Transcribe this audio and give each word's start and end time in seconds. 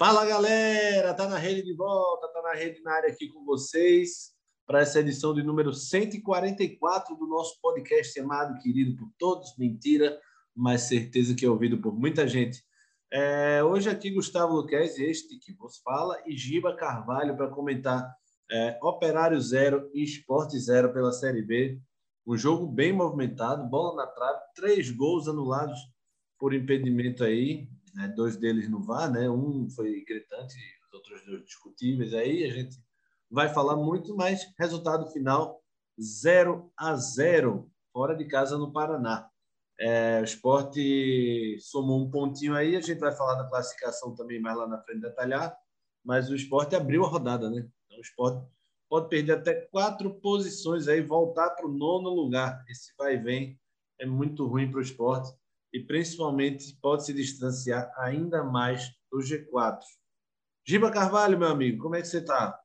Fala 0.00 0.24
galera, 0.24 1.12
tá 1.12 1.28
na 1.28 1.36
rede 1.36 1.62
de 1.62 1.74
volta, 1.74 2.26
tá 2.32 2.40
na 2.40 2.54
rede 2.54 2.80
na 2.80 2.90
área 2.90 3.10
aqui 3.10 3.28
com 3.28 3.44
vocês 3.44 4.30
para 4.66 4.80
essa 4.80 4.98
edição 4.98 5.34
de 5.34 5.42
número 5.42 5.74
144 5.74 7.14
do 7.16 7.26
nosso 7.26 7.60
podcast 7.60 8.14
chamado 8.14 8.58
Querido 8.62 8.96
por 8.96 9.10
Todos, 9.18 9.54
mentira, 9.58 10.18
mas 10.56 10.84
certeza 10.84 11.34
que 11.34 11.44
é 11.44 11.50
ouvido 11.50 11.82
por 11.82 11.92
muita 11.94 12.26
gente. 12.26 12.64
É, 13.12 13.62
hoje 13.62 13.90
aqui 13.90 14.10
Gustavo 14.10 14.54
Luquez, 14.54 14.98
este 14.98 15.38
que 15.38 15.52
vos 15.52 15.76
fala, 15.84 16.18
e 16.24 16.34
Giba 16.34 16.74
Carvalho 16.74 17.36
para 17.36 17.50
comentar 17.50 18.10
é, 18.50 18.78
Operário 18.82 19.38
Zero 19.38 19.90
e 19.92 20.02
Esporte 20.02 20.58
Zero 20.58 20.94
pela 20.94 21.12
Série 21.12 21.42
B. 21.42 21.78
Um 22.26 22.38
jogo 22.38 22.66
bem 22.66 22.90
movimentado, 22.90 23.68
bola 23.68 23.96
na 23.96 24.06
trave, 24.06 24.40
três 24.54 24.90
gols 24.90 25.28
anulados 25.28 25.78
por 26.38 26.54
impedimento 26.54 27.22
aí, 27.22 27.68
né? 27.94 28.08
dois 28.08 28.36
deles 28.36 28.68
no 28.68 28.82
VAR, 28.82 29.10
né? 29.10 29.28
Um 29.28 29.68
foi 29.70 30.04
gritante, 30.04 30.56
os 30.86 30.94
outros 30.94 31.24
dois 31.24 31.44
discutíveis. 31.44 32.14
Aí 32.14 32.44
a 32.44 32.52
gente 32.52 32.76
vai 33.30 33.48
falar 33.48 33.76
muito, 33.76 34.16
mas 34.16 34.52
resultado 34.58 35.10
final 35.10 35.62
0 36.00 36.72
a 36.76 36.96
0 36.96 37.70
fora 37.92 38.16
de 38.16 38.24
casa 38.24 38.56
no 38.56 38.72
Paraná. 38.72 39.28
É, 39.78 40.20
o 40.20 40.24
esporte 40.24 41.58
somou 41.60 42.00
um 42.00 42.10
pontinho 42.10 42.54
aí, 42.54 42.76
a 42.76 42.80
gente 42.80 42.98
vai 42.98 43.12
falar 43.12 43.34
da 43.34 43.48
classificação 43.48 44.14
também 44.14 44.40
mais 44.40 44.56
lá 44.56 44.66
na 44.66 44.78
frente 44.82 45.00
detalhar, 45.00 45.56
mas 46.04 46.28
o 46.28 46.34
esporte 46.34 46.76
abriu 46.76 47.04
a 47.04 47.08
rodada, 47.08 47.48
né? 47.48 47.66
Então 47.86 47.98
o 47.98 48.02
esporte 48.02 48.46
pode 48.90 49.08
perder 49.08 49.32
até 49.32 49.54
quatro 49.54 50.12
posições 50.20 50.86
aí, 50.86 51.00
voltar 51.00 51.50
para 51.50 51.66
o 51.66 51.72
nono 51.72 52.10
lugar. 52.10 52.62
Esse 52.68 52.92
vai 52.98 53.14
e 53.14 53.18
vem 53.18 53.60
é 53.98 54.06
muito 54.06 54.46
ruim 54.46 54.70
para 54.70 54.80
o 54.80 54.82
esporte 54.82 55.32
e 55.72 55.80
principalmente 55.80 56.76
pode 56.80 57.04
se 57.04 57.12
distanciar 57.12 57.92
ainda 57.96 58.42
mais 58.42 58.90
do 59.10 59.18
G4. 59.18 59.80
Giba 60.66 60.90
Carvalho, 60.90 61.38
meu 61.38 61.48
amigo, 61.48 61.82
como 61.82 61.96
é 61.96 62.00
que 62.00 62.08
você 62.08 62.18
está? 62.18 62.60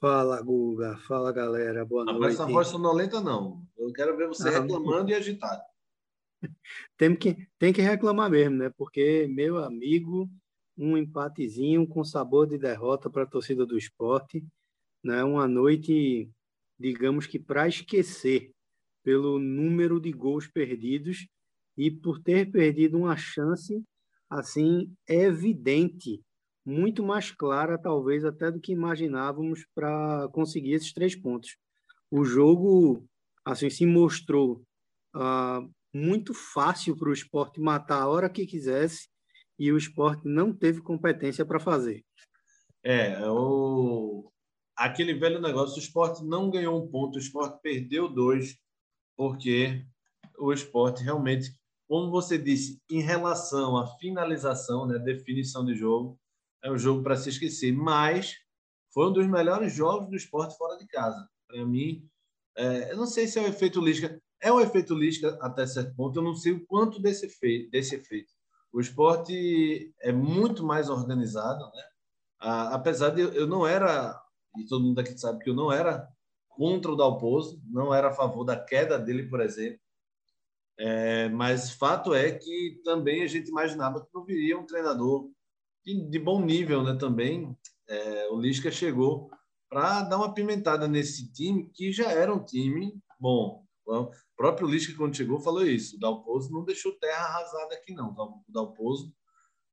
Fala, 0.00 0.40
Guga. 0.40 0.96
Fala, 1.06 1.30
galera. 1.30 1.84
Boa 1.84 2.04
não, 2.04 2.14
noite. 2.14 2.34
Essa 2.34 2.46
voz 2.46 2.68
sonolenta, 2.68 3.20
não. 3.20 3.62
Eu 3.76 3.92
quero 3.92 4.16
ver 4.16 4.28
você 4.28 4.50
não. 4.50 4.62
reclamando 4.62 5.10
e 5.10 5.14
agitado. 5.14 5.62
Tem 6.96 7.14
que, 7.14 7.46
tem 7.58 7.70
que 7.70 7.82
reclamar 7.82 8.30
mesmo, 8.30 8.56
né? 8.56 8.72
Porque, 8.74 9.26
meu 9.28 9.58
amigo, 9.58 10.26
um 10.76 10.96
empatezinho 10.96 11.86
com 11.86 12.02
sabor 12.02 12.46
de 12.46 12.56
derrota 12.56 13.10
para 13.10 13.24
a 13.24 13.26
torcida 13.26 13.66
do 13.66 13.76
esporte. 13.76 14.42
Né? 15.04 15.22
Uma 15.22 15.46
noite, 15.46 16.30
digamos 16.78 17.26
que 17.26 17.38
para 17.38 17.68
esquecer 17.68 18.54
pelo 19.02 19.38
número 19.38 20.00
de 20.00 20.12
gols 20.12 20.46
perdidos 20.46 21.26
e 21.76 21.90
por 21.90 22.20
ter 22.20 22.50
perdido 22.50 22.98
uma 22.98 23.16
chance 23.16 23.82
assim 24.28 24.92
evidente, 25.08 26.22
muito 26.64 27.02
mais 27.02 27.30
clara 27.30 27.78
talvez 27.78 28.24
até 28.24 28.50
do 28.50 28.60
que 28.60 28.72
imaginávamos 28.72 29.66
para 29.74 30.28
conseguir 30.32 30.72
esses 30.72 30.92
três 30.92 31.16
pontos. 31.16 31.56
O 32.10 32.24
jogo 32.24 33.04
assim 33.44 33.70
se 33.70 33.86
mostrou 33.86 34.62
uh, 35.16 35.70
muito 35.92 36.32
fácil 36.34 36.96
para 36.96 37.08
o 37.08 37.12
esporte 37.12 37.60
matar 37.60 38.02
a 38.02 38.08
hora 38.08 38.30
que 38.30 38.46
quisesse 38.46 39.08
e 39.58 39.72
o 39.72 39.76
esporte 39.76 40.26
não 40.26 40.54
teve 40.54 40.80
competência 40.80 41.44
para 41.44 41.60
fazer. 41.60 42.04
É, 42.82 43.28
o... 43.28 44.30
aquele 44.76 45.14
velho 45.14 45.40
negócio, 45.40 45.76
o 45.76 45.80
esporte 45.80 46.24
não 46.24 46.50
ganhou 46.50 46.82
um 46.82 46.88
ponto, 46.88 47.16
o 47.16 47.18
esporte 47.18 47.60
perdeu 47.60 48.08
dois 48.08 48.56
porque 49.20 49.84
o 50.38 50.50
esporte 50.50 51.04
realmente, 51.04 51.54
como 51.86 52.10
você 52.10 52.38
disse, 52.38 52.80
em 52.90 53.02
relação 53.02 53.76
à 53.76 53.86
finalização, 53.98 54.86
né, 54.86 54.98
definição 54.98 55.62
de 55.62 55.74
jogo, 55.74 56.18
é 56.64 56.72
um 56.72 56.78
jogo 56.78 57.02
para 57.02 57.16
se 57.16 57.28
esquecer. 57.28 57.70
Mas 57.70 58.38
foi 58.94 59.08
um 59.08 59.12
dos 59.12 59.26
melhores 59.26 59.74
jogos 59.74 60.08
do 60.08 60.16
esporte 60.16 60.56
fora 60.56 60.78
de 60.78 60.86
casa. 60.86 61.28
Para 61.46 61.66
mim, 61.66 62.02
é, 62.56 62.92
eu 62.92 62.96
não 62.96 63.04
sei 63.04 63.26
se 63.26 63.38
é 63.38 63.42
o 63.42 63.46
efeito 63.46 63.78
Lisca. 63.78 64.18
É 64.40 64.50
um 64.50 64.58
efeito 64.58 64.94
Lisca 64.94 65.36
até 65.42 65.66
certo 65.66 65.94
ponto. 65.94 66.18
Eu 66.18 66.22
não 66.22 66.34
sei 66.34 66.52
o 66.52 66.64
quanto 66.64 66.98
desse 66.98 67.26
efeito. 67.26 67.70
Desse 67.70 67.96
efeito. 67.96 68.32
O 68.72 68.80
esporte 68.80 69.92
é 70.00 70.10
muito 70.10 70.64
mais 70.64 70.88
organizado, 70.88 71.70
né? 71.74 71.82
Apesar 72.38 73.10
de 73.10 73.20
eu 73.20 73.46
não 73.46 73.66
era, 73.66 74.18
e 74.56 74.64
todo 74.64 74.82
mundo 74.82 74.98
aqui 74.98 75.12
sabe 75.18 75.44
que 75.44 75.50
eu 75.50 75.54
não 75.54 75.70
era 75.70 76.08
contra 76.60 76.92
o 76.92 76.96
Dalpozo, 76.96 77.58
não 77.64 77.94
era 77.94 78.08
a 78.08 78.12
favor 78.12 78.44
da 78.44 78.54
queda 78.54 78.98
dele, 78.98 79.26
por 79.30 79.40
exemplo. 79.40 79.80
É, 80.78 81.26
mas 81.30 81.70
fato 81.70 82.12
é 82.12 82.32
que 82.32 82.82
também 82.84 83.22
a 83.22 83.26
gente 83.26 83.48
imaginava 83.48 84.02
que 84.04 84.10
não 84.12 84.26
viria 84.26 84.58
um 84.58 84.66
treinador 84.66 85.30
de, 85.82 86.06
de 86.10 86.18
bom 86.18 86.44
nível, 86.44 86.82
né? 86.82 86.94
Também 87.00 87.56
é, 87.88 88.28
o 88.28 88.38
Lisca 88.38 88.70
chegou 88.70 89.30
para 89.70 90.02
dar 90.02 90.18
uma 90.18 90.34
pimentada 90.34 90.86
nesse 90.86 91.32
time 91.32 91.70
que 91.72 91.90
já 91.92 92.12
era 92.12 92.30
um 92.30 92.44
time 92.44 92.94
bom. 93.18 93.64
O 93.86 94.10
próprio 94.36 94.68
Lisca 94.68 94.94
quando 94.94 95.16
chegou 95.16 95.40
falou 95.40 95.66
isso. 95.66 95.96
O 95.96 95.98
Dalpozo 95.98 96.52
não 96.52 96.62
deixou 96.62 96.92
terra 96.98 97.24
arrasada 97.24 97.74
aqui 97.74 97.94
não. 97.94 98.10
O 98.10 98.44
Dalpozo 98.46 99.10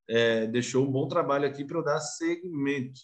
é, 0.10 0.48
deixou 0.48 0.86
um 0.86 0.92
bom 0.92 1.06
trabalho 1.06 1.46
aqui 1.46 1.66
para 1.66 1.82
dar 1.82 2.00
segmento. 2.00 3.02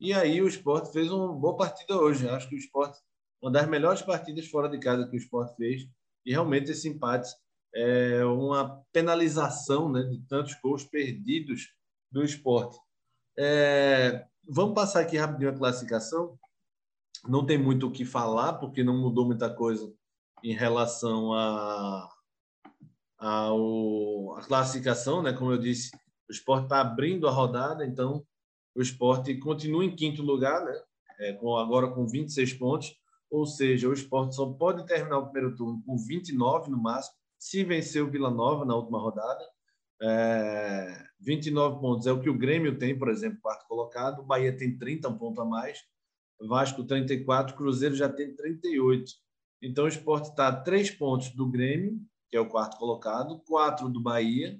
E 0.00 0.12
aí 0.12 0.42
o 0.42 0.48
esporte 0.48 0.92
fez 0.92 1.12
uma 1.12 1.32
boa 1.32 1.56
partida 1.56 1.96
hoje. 1.96 2.28
Acho 2.28 2.48
que 2.48 2.56
o 2.56 2.58
esporte 2.58 2.98
uma 3.40 3.50
das 3.50 3.68
melhores 3.68 4.02
partidas 4.02 4.46
fora 4.46 4.68
de 4.68 4.78
casa 4.78 5.06
que 5.06 5.16
o 5.16 5.18
esporte 5.18 5.56
fez. 5.56 5.88
E 6.24 6.30
realmente 6.30 6.70
esse 6.70 6.88
empate 6.88 7.30
é 7.74 8.24
uma 8.24 8.84
penalização 8.92 9.90
né, 9.90 10.02
de 10.02 10.18
tantos 10.26 10.54
gols 10.60 10.84
perdidos 10.84 11.72
do 12.10 12.22
esporte. 12.22 12.78
É, 13.38 14.26
vamos 14.46 14.74
passar 14.74 15.00
aqui 15.00 15.16
rapidinho 15.16 15.50
a 15.50 15.56
classificação. 15.56 16.38
Não 17.26 17.46
tem 17.46 17.56
muito 17.56 17.86
o 17.86 17.90
que 17.90 18.04
falar, 18.04 18.54
porque 18.54 18.84
não 18.84 18.98
mudou 18.98 19.24
muita 19.24 19.48
coisa 19.48 19.92
em 20.42 20.54
relação 20.54 21.32
a, 21.32 22.08
a, 23.18 23.48
a 23.48 24.42
classificação, 24.46 25.22
né? 25.22 25.32
Como 25.32 25.52
eu 25.52 25.58
disse, 25.58 25.90
o 26.28 26.32
esporte 26.32 26.64
está 26.64 26.80
abrindo 26.80 27.28
a 27.28 27.30
rodada, 27.30 27.86
então 27.86 28.24
o 28.74 28.82
esporte 28.82 29.34
continua 29.36 29.84
em 29.84 29.94
quinto 29.94 30.22
lugar, 30.22 30.64
né? 30.64 30.82
É, 31.20 31.32
com, 31.34 31.56
agora 31.56 31.88
com 31.90 32.06
26 32.06 32.54
pontos 32.54 32.99
ou 33.30 33.46
seja, 33.46 33.88
o 33.88 33.92
esporte 33.92 34.34
só 34.34 34.46
pode 34.52 34.84
terminar 34.86 35.18
o 35.18 35.30
primeiro 35.30 35.56
turno 35.56 35.80
com 35.86 35.96
29 35.96 36.70
no 36.70 36.76
máximo, 36.76 37.16
se 37.38 37.62
vencer 37.62 38.02
o 38.02 38.10
Vila 38.10 38.30
Nova 38.30 38.64
na 38.64 38.74
última 38.74 38.98
rodada. 38.98 39.42
É, 40.02 41.06
29 41.20 41.80
pontos 41.80 42.06
é 42.06 42.12
o 42.12 42.20
que 42.20 42.28
o 42.28 42.36
Grêmio 42.36 42.76
tem, 42.76 42.98
por 42.98 43.08
exemplo, 43.08 43.40
quarto 43.40 43.66
colocado. 43.68 44.20
O 44.20 44.24
Bahia 44.24 44.56
tem 44.56 44.76
30, 44.76 45.08
um 45.08 45.16
ponto 45.16 45.40
a 45.40 45.44
mais. 45.44 45.78
Vasco 46.40 46.84
34, 46.84 47.54
Cruzeiro 47.54 47.94
já 47.94 48.08
tem 48.08 48.34
38. 48.34 49.12
Então 49.62 49.84
o 49.84 49.88
esporte 49.88 50.30
está 50.30 50.48
a 50.48 50.60
três 50.60 50.90
pontos 50.90 51.30
do 51.30 51.48
Grêmio, 51.48 52.00
que 52.28 52.36
é 52.36 52.40
o 52.40 52.48
quarto 52.48 52.78
colocado, 52.78 53.40
quatro 53.46 53.88
do 53.88 54.00
Bahia. 54.00 54.58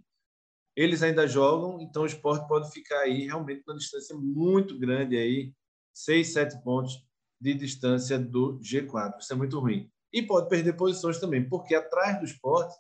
Eles 0.76 1.02
ainda 1.02 1.26
jogam, 1.26 1.80
então 1.80 2.02
o 2.02 2.06
esporte 2.06 2.46
pode 2.46 2.70
ficar 2.70 3.00
aí 3.00 3.24
realmente 3.24 3.64
uma 3.66 3.76
distância 3.76 4.16
muito 4.16 4.78
grande 4.78 5.16
aí, 5.16 5.52
seis, 5.92 6.32
sete 6.32 6.62
pontos 6.62 7.09
de 7.40 7.54
distância 7.54 8.18
do 8.18 8.58
G4. 8.60 9.18
Isso 9.20 9.32
é 9.32 9.36
muito 9.36 9.58
ruim. 9.58 9.90
E 10.12 10.22
pode 10.22 10.48
perder 10.48 10.74
posições 10.74 11.18
também, 11.18 11.48
porque 11.48 11.74
atrás 11.74 12.18
do 12.18 12.24
esporte 12.24 12.74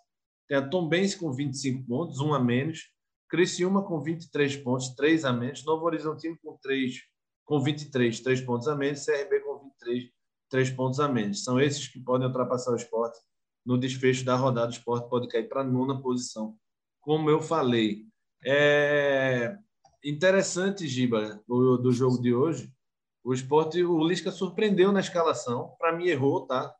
tem 0.48 0.58
a 0.58 0.68
Tombense 0.68 1.16
com 1.16 1.32
25 1.32 1.86
pontos, 1.86 2.20
um 2.20 2.34
a 2.34 2.40
menos, 2.42 2.90
Criciúma 3.30 3.84
com 3.84 4.02
23 4.02 4.56
pontos, 4.56 4.88
3 4.96 5.24
a 5.24 5.32
menos, 5.32 5.64
Novo 5.64 5.86
Horizontino 5.86 6.36
com 6.42 6.58
3, 6.60 6.96
com 7.44 7.62
23, 7.62 8.20
3 8.20 8.40
pontos 8.40 8.66
a 8.66 8.74
menos, 8.74 9.04
CRB 9.04 9.40
com 9.40 9.58
23, 9.60 10.10
3 10.50 10.70
pontos 10.70 10.98
a 10.98 11.08
menos. 11.08 11.44
São 11.44 11.60
esses 11.60 11.86
que 11.86 12.00
podem 12.00 12.26
ultrapassar 12.26 12.72
o 12.72 12.76
esporte. 12.76 13.20
No 13.64 13.78
desfecho 13.78 14.24
da 14.24 14.34
rodada, 14.34 14.66
o 14.66 14.74
esporte 14.74 15.08
pode 15.08 15.28
cair 15.28 15.48
para 15.48 15.60
a 15.60 15.64
nona 15.64 16.02
posição. 16.02 16.56
Como 17.00 17.30
eu 17.30 17.40
falei. 17.40 18.04
É 18.44 19.56
interessante, 20.04 20.88
Giba, 20.88 21.40
do, 21.46 21.76
do 21.76 21.92
jogo 21.92 22.20
de 22.20 22.34
hoje, 22.34 22.72
o 23.22 23.34
esporte, 23.34 23.82
o 23.84 24.02
Lisca 24.06 24.30
surpreendeu 24.30 24.92
na 24.92 25.00
escalação. 25.00 25.74
Para 25.78 25.96
mim, 25.96 26.06
errou, 26.06 26.46
tá? 26.46 26.74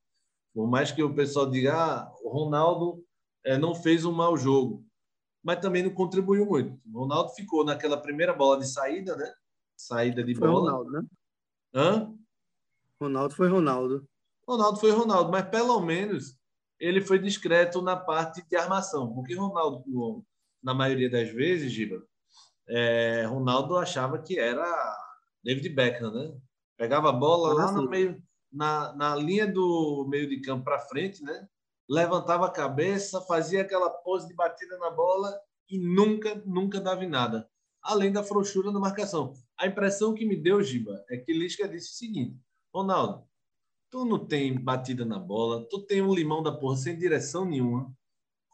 Por 0.55 0.67
mais 0.67 0.91
que 0.91 1.03
o 1.03 1.15
pessoal 1.15 1.49
diga, 1.49 1.75
ah, 1.75 2.13
o 2.23 2.29
Ronaldo 2.29 3.05
é, 3.45 3.57
não 3.57 3.75
fez 3.75 4.05
um 4.05 4.13
mau 4.13 4.37
jogo, 4.37 4.85
mas 5.43 5.61
também 5.61 5.83
não 5.83 5.91
contribuiu 5.91 6.47
muito. 6.47 6.81
O 6.93 7.01
Ronaldo 7.01 7.31
ficou 7.31 7.65
naquela 7.65 7.97
primeira 7.97 8.33
bola 8.33 8.59
de 8.59 8.67
saída, 8.67 9.17
né? 9.17 9.33
Saída 9.77 10.25
de 10.25 10.35
foi 10.35 10.49
bola. 10.49 10.73
Ronaldo, 10.73 10.91
né? 10.91 11.03
Hã? 11.75 12.15
Ronaldo 13.01 13.35
foi 13.35 13.49
Ronaldo. 13.49 14.07
Ronaldo 14.47 14.81
foi 14.81 14.91
Ronaldo, 14.91 15.31
mas 15.31 15.49
pelo 15.49 15.81
menos 15.81 16.37
ele 16.79 17.01
foi 17.01 17.19
discreto 17.19 17.81
na 17.81 17.97
parte 17.97 18.43
de 18.49 18.57
armação, 18.57 19.13
porque 19.13 19.35
Ronaldo, 19.35 20.25
na 20.63 20.75
maioria 20.75 21.11
das 21.11 21.29
vezes, 21.31 21.71
Giba, 21.71 22.03
é, 22.67 23.25
Ronaldo 23.27 23.77
achava 23.77 24.19
que 24.19 24.39
era 24.39 24.67
David 25.45 25.69
Beckham, 25.71 26.11
né? 26.13 26.37
Pegava 26.77 27.11
a 27.11 27.13
bola 27.13 27.53
lá 27.55 27.73
no 27.73 27.89
meio, 27.89 28.23
na, 28.53 28.95
na 28.95 29.15
linha 29.17 29.47
do 29.47 30.07
meio 30.09 30.29
de 30.29 30.41
campo 30.41 30.65
para 30.65 30.79
frente, 30.79 31.23
né? 31.23 31.49
Levantava 31.89 32.47
a 32.47 32.51
cabeça, 32.51 33.21
fazia 33.23 33.63
aquela 33.63 33.91
pose 33.91 34.29
de 34.29 34.35
batida 34.35 34.79
na 34.79 34.91
bola 34.91 35.33
e 35.69 35.79
nunca, 35.79 36.43
nunca 36.47 36.81
dava 36.81 37.05
em 37.05 37.09
nada. 37.09 37.49
além 37.83 38.13
da 38.13 38.23
frouxura 38.23 38.71
na 38.71 38.79
marcação. 38.79 39.33
A 39.59 39.67
impressão 39.67 40.15
que 40.15 40.25
me 40.25 40.37
deu, 40.37 40.63
Giba, 40.63 41.05
é 41.11 41.17
que 41.17 41.33
Lisca 41.33 41.69
disse 41.69 41.91
o 41.93 41.95
seguinte: 41.97 42.39
Ronaldo, 42.75 43.25
tu 43.91 44.05
não 44.05 44.27
tem 44.27 44.59
batida 44.59 45.05
na 45.05 45.19
bola, 45.19 45.67
tu 45.69 45.85
tem 45.87 46.03
um 46.03 46.15
limão 46.15 46.43
da 46.43 46.53
porra 46.53 46.77
sem 46.77 46.97
direção 46.97 47.45
nenhuma. 47.45 47.93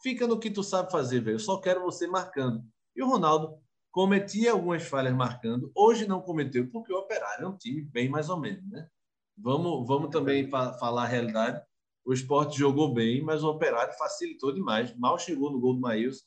Fica 0.02 0.26
no 0.26 0.38
que 0.38 0.50
tu 0.50 0.62
sabe 0.62 0.90
fazer, 0.90 1.20
velho. 1.20 1.36
Eu 1.36 1.40
só 1.40 1.60
quero 1.60 1.82
você 1.82 2.06
marcando. 2.06 2.62
E 2.94 3.02
o 3.02 3.08
Ronaldo 3.08 3.58
cometia 3.96 4.52
algumas 4.52 4.82
falhas 4.82 5.14
marcando. 5.14 5.72
Hoje 5.74 6.06
não 6.06 6.20
cometeu, 6.20 6.68
porque 6.68 6.92
o 6.92 6.98
Operário 6.98 7.46
é 7.46 7.48
um 7.48 7.56
time 7.56 7.80
bem 7.80 8.10
mais 8.10 8.28
ou 8.28 8.38
menos, 8.38 8.62
né? 8.68 8.86
Vamos, 9.34 9.88
vamos 9.88 10.10
também 10.10 10.50
fa 10.50 10.74
falar 10.74 11.04
a 11.04 11.06
realidade. 11.06 11.64
O 12.04 12.12
esporte 12.12 12.58
jogou 12.58 12.92
bem, 12.92 13.22
mas 13.22 13.42
o 13.42 13.48
Operário 13.48 13.94
facilitou 13.94 14.52
demais. 14.52 14.94
Mal 14.98 15.18
chegou 15.18 15.50
no 15.50 15.58
gol 15.58 15.72
do 15.72 15.80
Maílson 15.80 16.26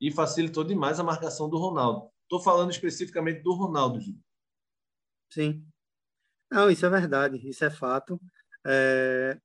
e 0.00 0.12
facilitou 0.12 0.62
demais 0.62 1.00
a 1.00 1.02
marcação 1.02 1.50
do 1.50 1.58
Ronaldo. 1.58 2.08
Estou 2.22 2.38
falando 2.38 2.70
especificamente 2.70 3.42
do 3.42 3.52
Ronaldo, 3.52 3.98
Gil. 3.98 4.16
Sim. 5.28 5.66
Não, 6.48 6.70
isso 6.70 6.86
é 6.86 6.88
verdade, 6.88 7.36
isso 7.48 7.64
é 7.64 7.70
fato. 7.70 8.20
É... 8.64 9.36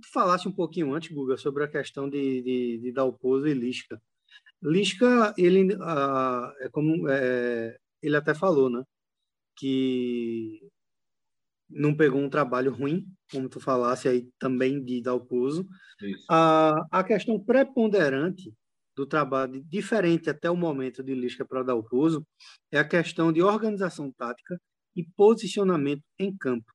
Tu 0.00 0.08
falasse 0.12 0.46
um 0.46 0.52
pouquinho 0.52 0.94
antes, 0.94 1.12
Guga, 1.12 1.36
sobre 1.36 1.64
a 1.64 1.68
questão 1.68 2.08
de, 2.08 2.40
de, 2.42 2.78
de 2.82 2.92
Dalpozo 2.92 3.48
e 3.48 3.52
Lisca. 3.52 4.00
Lisca, 4.62 5.34
ele, 5.38 5.76
ah, 5.80 6.52
é 6.60 6.68
como 6.70 7.08
é, 7.08 7.76
ele 8.02 8.16
até 8.16 8.34
falou, 8.34 8.70
né? 8.70 8.82
Que 9.56 10.60
não 11.68 11.96
pegou 11.96 12.20
um 12.20 12.30
trabalho 12.30 12.72
ruim, 12.72 13.06
como 13.30 13.48
tu 13.48 13.60
falasse 13.60 14.08
aí 14.08 14.28
também 14.38 14.82
de 14.82 15.02
Dalpozo. 15.02 15.66
A, 16.30 16.74
a 16.90 17.04
questão 17.04 17.42
preponderante 17.42 18.52
do 18.96 19.06
trabalho, 19.06 19.62
diferente 19.64 20.30
até 20.30 20.50
o 20.50 20.56
momento 20.56 21.02
de 21.02 21.14
Lisca 21.14 21.44
para 21.44 21.62
Dalpozo, 21.62 22.26
é 22.72 22.78
a 22.78 22.88
questão 22.88 23.32
de 23.32 23.42
organização 23.42 24.10
tática 24.12 24.58
e 24.94 25.04
posicionamento 25.04 26.02
em 26.18 26.34
campo. 26.36 26.72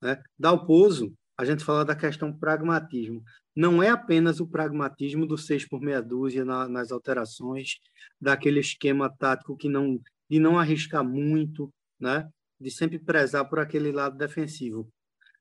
Né? 0.00 0.22
Dalpozo, 0.38 1.12
a 1.36 1.44
gente 1.44 1.64
fala 1.64 1.84
da 1.84 1.96
questão 1.96 2.36
pragmatismo. 2.36 3.22
Não 3.54 3.82
é 3.82 3.88
apenas 3.88 4.40
o 4.40 4.46
pragmatismo 4.46 5.26
do 5.26 5.36
seis 5.36 5.68
por 5.68 5.80
meia 5.80 6.00
dúzia 6.00 6.44
na, 6.44 6.68
nas 6.68 6.90
alterações, 6.90 7.78
daquele 8.20 8.60
esquema 8.60 9.14
tático 9.18 9.56
que 9.56 9.68
não 9.68 10.00
de 10.30 10.40
não 10.40 10.58
arriscar 10.58 11.04
muito, 11.04 11.70
né? 12.00 12.26
de 12.58 12.70
sempre 12.70 12.98
prezar 12.98 13.46
por 13.46 13.58
aquele 13.58 13.92
lado 13.92 14.16
defensivo. 14.16 14.88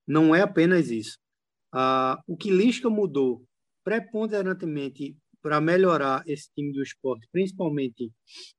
Não 0.06 0.36
é 0.36 0.42
apenas 0.42 0.90
isso. 0.90 1.18
Ah, 1.72 2.22
o 2.28 2.36
que 2.36 2.52
Lisca 2.52 2.90
mudou 2.90 3.46
preponderantemente 3.86 5.16
para 5.42 5.62
melhorar 5.62 6.24
esse 6.28 6.50
time 6.54 6.74
do 6.74 6.84
esporte, 6.84 7.28
principalmente 7.32 8.12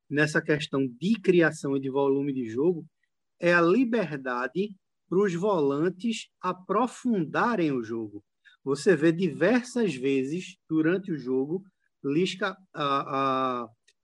nessa 0.09 0.41
questão 0.41 0.87
de 0.99 1.13
criação 1.21 1.77
e 1.77 1.79
de 1.79 1.89
volume 1.89 2.33
de 2.33 2.47
jogo, 2.47 2.83
é 3.39 3.53
a 3.53 3.61
liberdade 3.61 4.75
para 5.07 5.19
os 5.19 5.33
volantes 5.35 6.29
aprofundarem 6.41 7.71
o 7.71 7.83
jogo. 7.83 8.23
Você 8.63 8.95
vê 8.95 9.11
diversas 9.11 9.93
vezes 9.93 10.55
durante 10.69 11.11
o 11.11 11.17
jogo 11.17 11.63
Lisca 12.03 12.57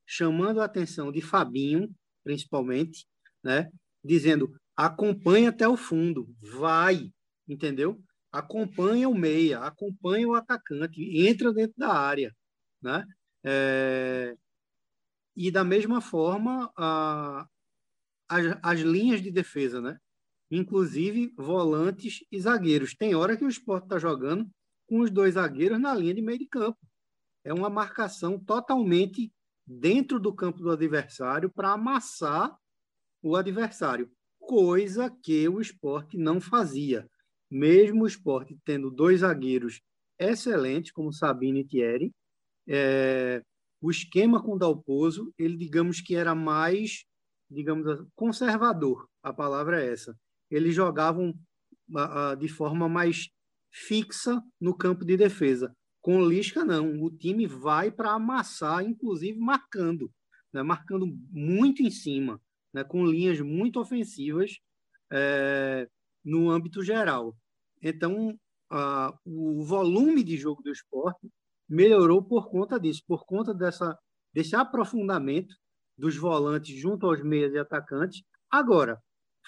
chamando 0.05 0.61
a 0.61 0.65
atenção 0.65 1.11
de 1.11 1.21
Fabinho, 1.21 1.93
principalmente, 2.23 3.05
né? 3.43 3.69
dizendo 4.03 4.53
acompanha 4.75 5.49
até 5.49 5.67
o 5.67 5.75
fundo, 5.75 6.27
vai, 6.41 7.11
entendeu? 7.47 8.01
Acompanha 8.31 9.09
o 9.09 9.15
meia, 9.15 9.59
acompanha 9.59 10.27
o 10.27 10.35
atacante, 10.35 11.01
entra 11.19 11.51
dentro 11.53 11.73
da 11.77 11.93
área, 11.93 12.33
né? 12.81 13.03
É... 13.43 14.35
E 15.35 15.51
da 15.51 15.63
mesma 15.63 15.99
forma 15.99 16.71
a... 16.77 17.45
as, 18.29 18.57
as 18.63 18.79
linhas 18.79 19.21
de 19.21 19.31
defesa, 19.31 19.81
né? 19.81 19.97
Inclusive 20.51 21.33
volantes 21.37 22.23
e 22.31 22.39
zagueiros. 22.39 22.95
Tem 22.95 23.15
hora 23.15 23.37
que 23.37 23.45
o 23.45 23.49
esporte 23.49 23.83
está 23.85 23.99
jogando 23.99 24.49
com 24.87 24.99
os 25.01 25.11
dois 25.11 25.35
zagueiros 25.35 25.79
na 25.79 25.93
linha 25.93 26.13
de 26.13 26.21
meio 26.21 26.39
de 26.39 26.47
campo. 26.47 26.79
É 27.43 27.53
uma 27.53 27.69
marcação 27.69 28.39
totalmente 28.39 29.31
dentro 29.65 30.19
do 30.19 30.33
campo 30.33 30.59
do 30.59 30.71
adversário 30.71 31.49
para 31.49 31.73
amassar 31.73 32.57
o 33.21 33.35
adversário, 33.35 34.09
coisa 34.39 35.09
que 35.09 35.47
o 35.47 35.61
esporte 35.61 36.17
não 36.17 36.41
fazia. 36.41 37.07
Mesmo 37.51 38.03
o 38.03 38.07
esporte 38.07 38.57
tendo 38.65 38.89
dois 38.89 39.19
zagueiros 39.19 39.81
excelentes, 40.17 40.91
como 40.91 41.13
Sabino 41.13 41.59
e 41.59 41.65
Thierry, 41.65 42.11
é, 42.67 43.43
o 43.81 43.89
esquema 43.89 44.41
com 44.41 44.53
o 44.53 44.57
Dalpozo, 44.57 45.33
ele 45.37 45.55
digamos 45.55 46.01
que 46.01 46.15
era 46.15 46.35
mais, 46.35 47.05
digamos, 47.49 48.05
conservador, 48.15 49.07
a 49.23 49.31
palavra 49.33 49.83
é 49.83 49.91
essa. 49.91 50.15
Eles 50.49 50.73
jogavam 50.73 51.33
de 52.39 52.47
forma 52.47 52.87
mais 52.87 53.29
fixa 53.71 54.41
no 54.59 54.75
campo 54.75 55.05
de 55.05 55.17
defesa. 55.17 55.73
Com 56.01 56.23
Lisca, 56.23 56.63
não. 56.63 57.01
O 57.01 57.11
time 57.11 57.45
vai 57.45 57.91
para 57.91 58.11
amassar, 58.11 58.83
inclusive 58.83 59.37
marcando, 59.39 60.11
né? 60.53 60.63
marcando 60.63 61.05
muito 61.31 61.81
em 61.81 61.89
cima 61.89 62.39
né, 62.73 62.83
com 62.83 63.05
linhas 63.05 63.39
muito 63.41 63.79
ofensivas 63.79 64.57
é, 65.11 65.87
no 66.23 66.49
âmbito 66.49 66.83
geral. 66.83 67.35
Então, 67.81 68.37
a, 68.69 69.13
o 69.25 69.63
volume 69.63 70.23
de 70.23 70.37
jogo 70.37 70.61
do 70.61 70.71
esporte 70.71 71.29
melhorou 71.67 72.23
por 72.23 72.49
conta 72.49 72.79
disso, 72.79 73.03
por 73.07 73.25
conta 73.25 73.53
dessa, 73.53 73.97
desse 74.33 74.55
aprofundamento 74.55 75.55
dos 75.97 76.15
volantes 76.15 76.79
junto 76.79 77.05
aos 77.05 77.21
meias 77.23 77.53
e 77.53 77.57
atacantes. 77.57 78.21
Agora, 78.49 79.01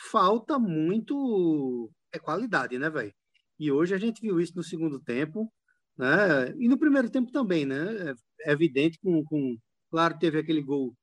falta 0.10 0.58
muito 0.60 1.92
é 2.12 2.20
qualidade, 2.20 2.78
né, 2.80 2.90
velho? 2.90 3.14
E 3.60 3.72
hoje 3.72 3.94
a 3.96 3.98
gente 3.98 4.22
viu 4.22 4.40
isso 4.40 4.54
no 4.56 4.64
segundo 4.64 5.00
tempo, 5.00 5.52
né? 5.98 6.52
E 6.58 6.68
no 6.68 6.78
primeiro 6.80 7.10
tempo 7.10 7.32
também, 7.32 7.66
né? 7.66 8.14
É 8.46 8.52
evidente 8.52 9.00
com, 9.04 9.24
com 9.26 9.58
claro, 9.92 10.18
teve 10.20 10.40
aquele 10.40 10.62
gol 10.62 10.96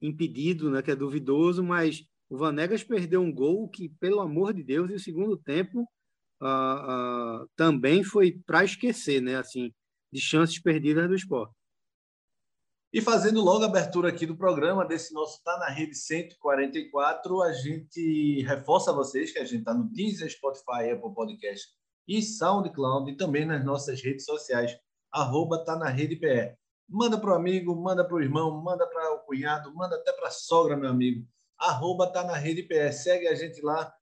impedido, 0.00 0.70
né, 0.70 0.82
que 0.82 0.90
é 0.90 0.96
duvidoso, 0.96 1.62
mas 1.62 2.02
o 2.28 2.36
Vanegas 2.38 2.84
perdeu 2.84 3.20
um 3.22 3.32
gol 3.32 3.68
que, 3.68 3.88
pelo 4.00 4.20
amor 4.20 4.52
de 4.54 4.62
Deus, 4.62 4.90
e 4.90 4.94
o 4.94 5.00
segundo 5.00 5.36
tempo 5.36 5.88
ah, 6.40 7.42
ah, 7.42 7.46
também 7.56 8.04
foi 8.04 8.40
para 8.46 8.64
esquecer, 8.64 9.20
né, 9.22 9.36
assim, 9.36 9.72
de 10.12 10.20
chances 10.20 10.60
perdidas 10.60 11.08
do 11.08 11.14
esporte. 11.16 11.54
E 12.90 13.02
fazendo 13.02 13.42
logo 13.42 13.64
a 13.64 13.66
abertura 13.66 14.08
aqui 14.08 14.24
do 14.24 14.34
programa, 14.34 14.86
desse 14.86 15.12
nosso 15.12 15.42
Tá 15.44 15.58
na 15.58 15.68
Rede 15.68 15.94
144, 15.94 17.42
a 17.42 17.52
gente 17.52 18.42
reforça 18.42 18.90
a 18.90 18.94
vocês 18.94 19.30
que 19.30 19.38
a 19.38 19.44
gente 19.44 19.58
está 19.58 19.74
no 19.74 19.84
Deezer, 19.92 20.30
Spotify, 20.30 20.90
Apple 20.90 21.12
Podcast 21.14 21.68
e 22.08 22.22
SoundCloud 22.22 23.10
e 23.10 23.16
também 23.16 23.44
nas 23.44 23.62
nossas 23.62 24.02
redes 24.02 24.24
sociais, 24.24 24.74
arroba 25.12 25.62
Tá 25.62 25.76
na 25.76 25.90
Rede 25.90 26.16
PE. 26.16 26.56
Manda 26.88 27.20
para 27.20 27.32
o 27.32 27.34
amigo, 27.34 27.76
manda 27.76 28.02
para 28.02 28.16
o 28.16 28.22
irmão, 28.22 28.62
manda 28.62 28.86
para 28.86 29.12
o 29.16 29.18
cunhado, 29.18 29.74
manda 29.74 29.96
até 29.96 30.10
para 30.12 30.28
a 30.28 30.30
sogra, 30.30 30.74
meu 30.74 30.88
amigo. 30.88 31.28
Arroba 31.58 32.10
tá 32.10 32.24
na 32.24 32.36
rede 32.36 32.62
PS. 32.62 33.02
Segue 33.02 33.28
a 33.28 33.34
gente 33.34 33.60
lá. 33.60 33.92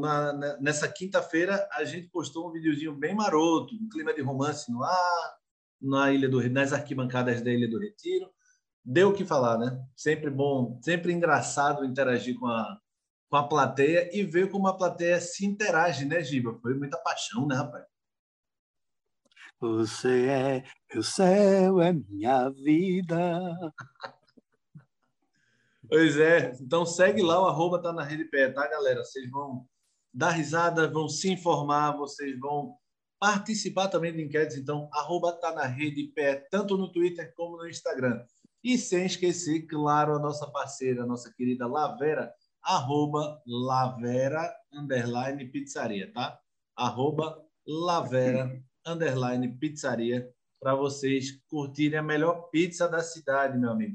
na, 0.00 0.58
nessa 0.60 0.88
quinta-feira, 0.88 1.68
a 1.74 1.84
gente 1.84 2.08
postou 2.08 2.48
um 2.48 2.52
videozinho 2.52 2.96
bem 2.96 3.14
maroto, 3.14 3.76
um 3.76 3.88
clima 3.88 4.12
de 4.12 4.22
romance 4.22 4.72
no 4.72 4.82
ar, 4.82 5.41
na 5.82 6.12
ilha 6.12 6.28
do, 6.28 6.48
nas 6.48 6.72
arquibancadas 6.72 7.42
da 7.42 7.50
Ilha 7.50 7.68
do 7.68 7.78
Retiro. 7.78 8.30
Deu 8.84 9.10
o 9.10 9.12
que 9.12 9.24
falar, 9.24 9.58
né? 9.58 9.84
Sempre 9.96 10.30
bom, 10.30 10.78
sempre 10.82 11.12
engraçado 11.12 11.84
interagir 11.84 12.38
com 12.38 12.46
a, 12.46 12.78
com 13.28 13.36
a 13.36 13.46
plateia 13.46 14.10
e 14.16 14.24
ver 14.24 14.50
como 14.50 14.68
a 14.68 14.76
plateia 14.76 15.20
se 15.20 15.44
interage, 15.44 16.04
né, 16.04 16.22
Giba? 16.22 16.58
Foi 16.60 16.74
muita 16.74 16.98
paixão, 16.98 17.46
né, 17.46 17.56
rapaz? 17.56 17.84
Você 19.60 20.26
é 20.26 20.64
meu 20.92 21.02
céu, 21.02 21.80
é 21.80 21.92
minha 21.92 22.48
vida. 22.50 23.16
Pois 25.88 26.16
é, 26.16 26.54
então 26.58 26.86
segue 26.86 27.20
lá, 27.20 27.38
o 27.38 27.44
arroba 27.44 27.78
tá 27.78 27.92
na 27.92 28.02
rede 28.02 28.24
pé, 28.24 28.50
tá, 28.50 28.66
galera? 28.66 29.04
Vocês 29.04 29.28
vão 29.30 29.68
dar 30.10 30.30
risada, 30.30 30.90
vão 30.90 31.06
se 31.06 31.30
informar, 31.30 31.98
vocês 31.98 32.38
vão 32.40 32.78
participar 33.22 33.86
também 33.86 34.12
de 34.12 34.20
enquetes, 34.20 34.56
então, 34.56 34.90
arroba 34.92 35.32
tá 35.32 35.54
na 35.54 35.64
rede 35.64 36.08
pé, 36.08 36.44
tanto 36.50 36.76
no 36.76 36.90
Twitter 36.90 37.32
como 37.36 37.56
no 37.56 37.68
Instagram. 37.68 38.20
E 38.64 38.76
sem 38.76 39.06
esquecer, 39.06 39.64
claro, 39.68 40.16
a 40.16 40.18
nossa 40.18 40.50
parceira, 40.50 41.04
a 41.04 41.06
nossa 41.06 41.32
querida 41.32 41.68
Lavera, 41.68 42.34
arroba 42.60 43.40
Lavera, 43.46 44.52
underline, 44.72 45.48
pizzaria, 45.52 46.12
tá? 46.12 46.36
Arroba 46.76 47.40
Lavera, 47.64 48.60
underline 48.84 49.56
pizzaria 49.56 50.28
para 50.60 50.74
vocês 50.74 51.30
curtirem 51.46 52.00
a 52.00 52.02
melhor 52.02 52.48
pizza 52.50 52.88
da 52.88 53.04
cidade, 53.04 53.56
meu 53.56 53.70
amigo. 53.70 53.94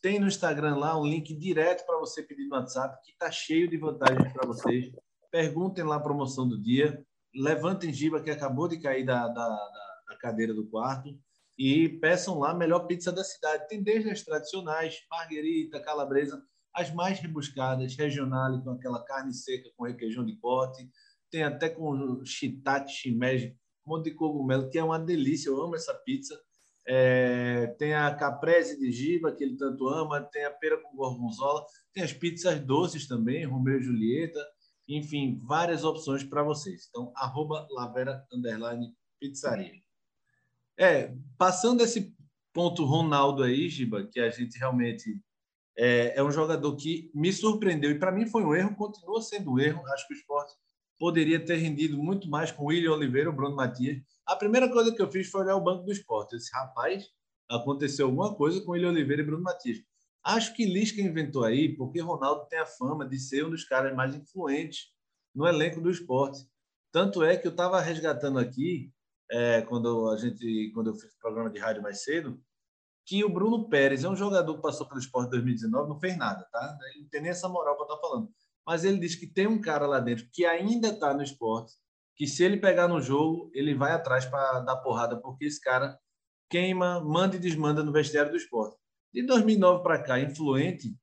Tem 0.00 0.20
no 0.20 0.28
Instagram 0.28 0.76
lá 0.76 0.96
um 0.96 1.04
link 1.04 1.34
direto 1.34 1.84
para 1.84 1.98
você 1.98 2.22
pedir 2.22 2.46
no 2.46 2.54
WhatsApp, 2.54 2.96
que 3.04 3.10
está 3.10 3.28
cheio 3.28 3.68
de 3.68 3.76
vantagens 3.76 4.32
para 4.32 4.46
vocês. 4.46 4.92
Perguntem 5.32 5.82
lá 5.82 5.96
a 5.96 6.00
promoção 6.00 6.48
do 6.48 6.56
dia. 6.62 7.04
Levantem 7.38 7.92
Giba, 7.92 8.20
que 8.20 8.30
acabou 8.30 8.66
de 8.66 8.80
cair 8.80 9.04
da, 9.04 9.28
da, 9.28 9.48
da, 10.08 10.16
cadeira 10.20 10.52
do 10.52 10.66
quarto. 10.66 11.16
e 11.56 11.88
peçam 12.00 12.38
lá 12.38 12.50
a 12.50 12.54
melhor 12.54 12.80
pizza 12.86 13.12
da 13.12 13.22
cidade. 13.22 13.68
Tem 13.68 13.82
desde 13.82 14.10
as 14.10 14.22
tradicionais, 14.22 14.96
marguerita, 15.10 15.80
calabresa, 15.80 16.42
as 16.74 16.92
mais 16.92 17.18
rebuscadas, 17.20 17.96
regional 17.96 18.62
com 18.62 18.70
aquela 18.70 19.04
carne 19.04 19.32
seca 19.32 19.68
com 19.76 19.84
requeijão 19.84 20.24
de 20.24 20.36
corte, 20.36 20.88
tem 21.30 21.42
até 21.42 21.68
com 21.68 22.24
shiitake, 22.24 22.90
shimeji, 22.90 23.56
um 23.86 23.90
monte 23.90 24.04
de 24.04 24.14
cogumelo, 24.14 24.68
que 24.70 24.78
é 24.78 24.84
uma 24.84 24.98
delícia, 24.98 25.48
eu 25.48 25.62
amo 25.62 25.74
essa 25.74 25.94
pizza. 25.94 26.38
É, 26.86 27.66
tem 27.78 27.94
a 27.94 28.14
caprese 28.14 28.78
de 28.78 28.90
giba, 28.90 29.32
que 29.32 29.44
ele 29.44 29.56
tanto 29.56 29.88
ama, 29.88 30.22
tem 30.22 30.44
a 30.44 30.50
pera 30.50 30.80
com 30.80 30.96
gorgonzola, 30.96 31.64
tem 31.92 32.02
as 32.02 32.12
pizzas 32.12 32.60
doces 32.60 33.06
também, 33.06 33.44
Romeu 33.44 33.78
e 33.78 33.82
Julieta, 33.82 34.40
enfim, 34.88 35.40
várias 35.44 35.84
opções 35.84 36.24
para 36.24 36.42
vocês. 36.42 36.86
Então, 36.88 37.12
arroba 37.14 37.66
Lavera 37.70 38.26
Underline 38.32 38.94
Pizzaria. 39.20 39.74
É, 40.78 41.14
passando 41.36 41.82
esse 41.82 42.14
ponto 42.52 42.84
Ronaldo 42.84 43.42
aí, 43.42 43.68
Giba, 43.68 44.06
que 44.06 44.18
a 44.18 44.30
gente 44.30 44.58
realmente 44.58 45.20
é, 45.76 46.18
é 46.18 46.24
um 46.24 46.30
jogador 46.30 46.74
que 46.76 47.10
me 47.14 47.32
surpreendeu 47.32 47.90
e 47.90 47.98
para 47.98 48.12
mim 48.12 48.26
foi 48.26 48.42
um 48.42 48.54
erro, 48.54 48.74
continua 48.74 49.20
sendo 49.20 49.52
um 49.52 49.58
erro. 49.58 49.86
Acho 49.88 50.06
que 50.08 50.14
o 50.14 50.16
esporte 50.16 50.54
poderia 50.98 51.44
ter 51.44 51.56
rendido 51.56 51.96
muito 51.96 52.28
mais 52.28 52.50
com 52.50 52.64
o 52.64 52.66
William 52.66 52.92
Oliveira, 52.92 53.30
o 53.30 53.32
Bruno 53.32 53.54
Matias. 53.54 54.00
A 54.26 54.34
primeira 54.34 54.68
coisa 54.68 54.92
que 54.94 55.00
eu 55.00 55.10
fiz 55.10 55.30
foi 55.30 55.42
olhar 55.42 55.56
o 55.56 55.62
banco 55.62 55.84
do 55.84 55.92
esporte. 55.92 56.36
Esse 56.36 56.50
rapaz, 56.52 57.04
aconteceu 57.48 58.06
alguma 58.06 58.34
coisa 58.34 58.60
com 58.60 58.70
o 58.70 58.74
William 58.74 58.90
Oliveira 58.90 59.22
e 59.22 59.24
Bruno 59.24 59.42
Matias. 59.42 59.78
Acho 60.28 60.52
que 60.52 60.66
Lisca 60.66 61.00
inventou 61.00 61.42
aí, 61.42 61.74
porque 61.74 62.02
Ronaldo 62.02 62.46
tem 62.50 62.58
a 62.58 62.66
fama 62.66 63.08
de 63.08 63.18
ser 63.18 63.46
um 63.46 63.50
dos 63.50 63.64
caras 63.64 63.96
mais 63.96 64.14
influentes 64.14 64.88
no 65.34 65.46
elenco 65.46 65.80
do 65.80 65.90
esporte. 65.90 66.46
Tanto 66.92 67.24
é 67.24 67.34
que 67.34 67.46
eu 67.46 67.50
estava 67.50 67.80
resgatando 67.80 68.38
aqui 68.38 68.92
é, 69.30 69.62
quando 69.62 70.10
a 70.10 70.18
gente, 70.18 70.70
quando 70.74 70.90
eu 70.90 70.94
fiz 70.94 71.14
o 71.14 71.18
programa 71.18 71.48
de 71.48 71.58
rádio 71.58 71.82
mais 71.82 72.02
cedo, 72.02 72.38
que 73.06 73.24
o 73.24 73.30
Bruno 73.30 73.70
Pérez 73.70 74.04
é 74.04 74.08
um 74.10 74.14
jogador 74.14 74.54
que 74.54 74.60
passou 74.60 74.86
pelo 74.86 75.00
esporte 75.00 75.28
em 75.28 75.30
2019, 75.30 75.88
não 75.88 75.98
fez 75.98 76.14
nada, 76.18 76.46
tá? 76.52 76.78
Ele 76.92 77.04
não 77.04 77.08
tem 77.08 77.22
nem 77.22 77.30
essa 77.30 77.48
moral 77.48 77.74
para 77.76 77.86
estar 77.86 77.96
tá 77.96 78.00
falando. 78.02 78.28
Mas 78.66 78.84
ele 78.84 78.98
diz 78.98 79.14
que 79.14 79.26
tem 79.26 79.46
um 79.46 79.58
cara 79.58 79.86
lá 79.86 79.98
dentro 79.98 80.28
que 80.30 80.44
ainda 80.44 80.88
está 80.88 81.14
no 81.14 81.22
esporte, 81.22 81.72
que 82.14 82.26
se 82.26 82.44
ele 82.44 82.58
pegar 82.58 82.86
no 82.86 83.00
jogo, 83.00 83.50
ele 83.54 83.74
vai 83.74 83.92
atrás 83.92 84.26
para 84.26 84.60
dar 84.60 84.76
porrada, 84.76 85.18
porque 85.18 85.46
esse 85.46 85.58
cara 85.58 85.98
queima, 86.50 87.02
manda 87.02 87.36
e 87.36 87.38
desmanda 87.38 87.82
no 87.82 87.92
vestiário 87.92 88.30
do 88.30 88.36
esporte. 88.36 88.76
De 89.12 89.22
2009 89.26 89.82
para 89.82 90.02
cá, 90.02 90.20
influente, 90.20 90.94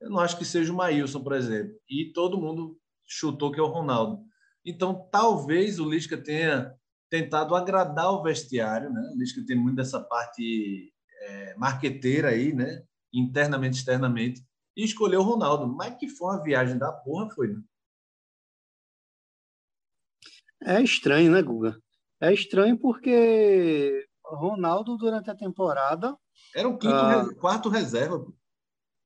eu 0.00 0.10
não 0.10 0.18
acho 0.18 0.36
que 0.36 0.44
seja 0.44 0.72
o 0.72 0.76
Maílson, 0.76 1.22
por 1.22 1.32
exemplo. 1.32 1.74
E 1.88 2.12
todo 2.12 2.40
mundo 2.40 2.76
chutou 3.06 3.52
que 3.52 3.60
é 3.60 3.62
o 3.62 3.68
Ronaldo. 3.68 4.20
Então, 4.64 5.08
talvez 5.10 5.78
o 5.78 5.88
Lisca 5.88 6.16
tenha 6.16 6.74
tentado 7.08 7.54
agradar 7.54 8.10
o 8.12 8.22
vestiário, 8.22 8.90
né? 8.90 9.00
O 9.14 9.18
Lisca 9.18 9.44
tem 9.46 9.56
muito 9.56 9.76
dessa 9.76 10.00
parte 10.00 10.92
é, 11.20 11.54
marqueteira 11.56 12.28
aí, 12.28 12.52
né? 12.52 12.82
Internamente, 13.12 13.78
externamente, 13.78 14.42
e 14.76 14.84
escolheu 14.84 15.20
o 15.20 15.24
Ronaldo. 15.24 15.68
Mas 15.68 15.96
que 15.96 16.08
foi 16.08 16.34
uma 16.34 16.42
viagem 16.42 16.78
da 16.78 16.90
porra, 16.90 17.28
foi, 17.30 17.48
né? 17.48 17.60
É 20.64 20.80
estranho, 20.80 21.30
né, 21.30 21.42
Guga? 21.42 21.76
É 22.20 22.32
estranho 22.32 22.78
porque 22.78 24.06
Ronaldo, 24.34 24.96
durante 24.96 25.30
a 25.30 25.34
temporada. 25.34 26.16
Era 26.54 26.68
o 26.68 26.78
quinto, 26.78 26.94
ah, 26.94 27.34
quarto 27.40 27.68
reserva. 27.68 28.24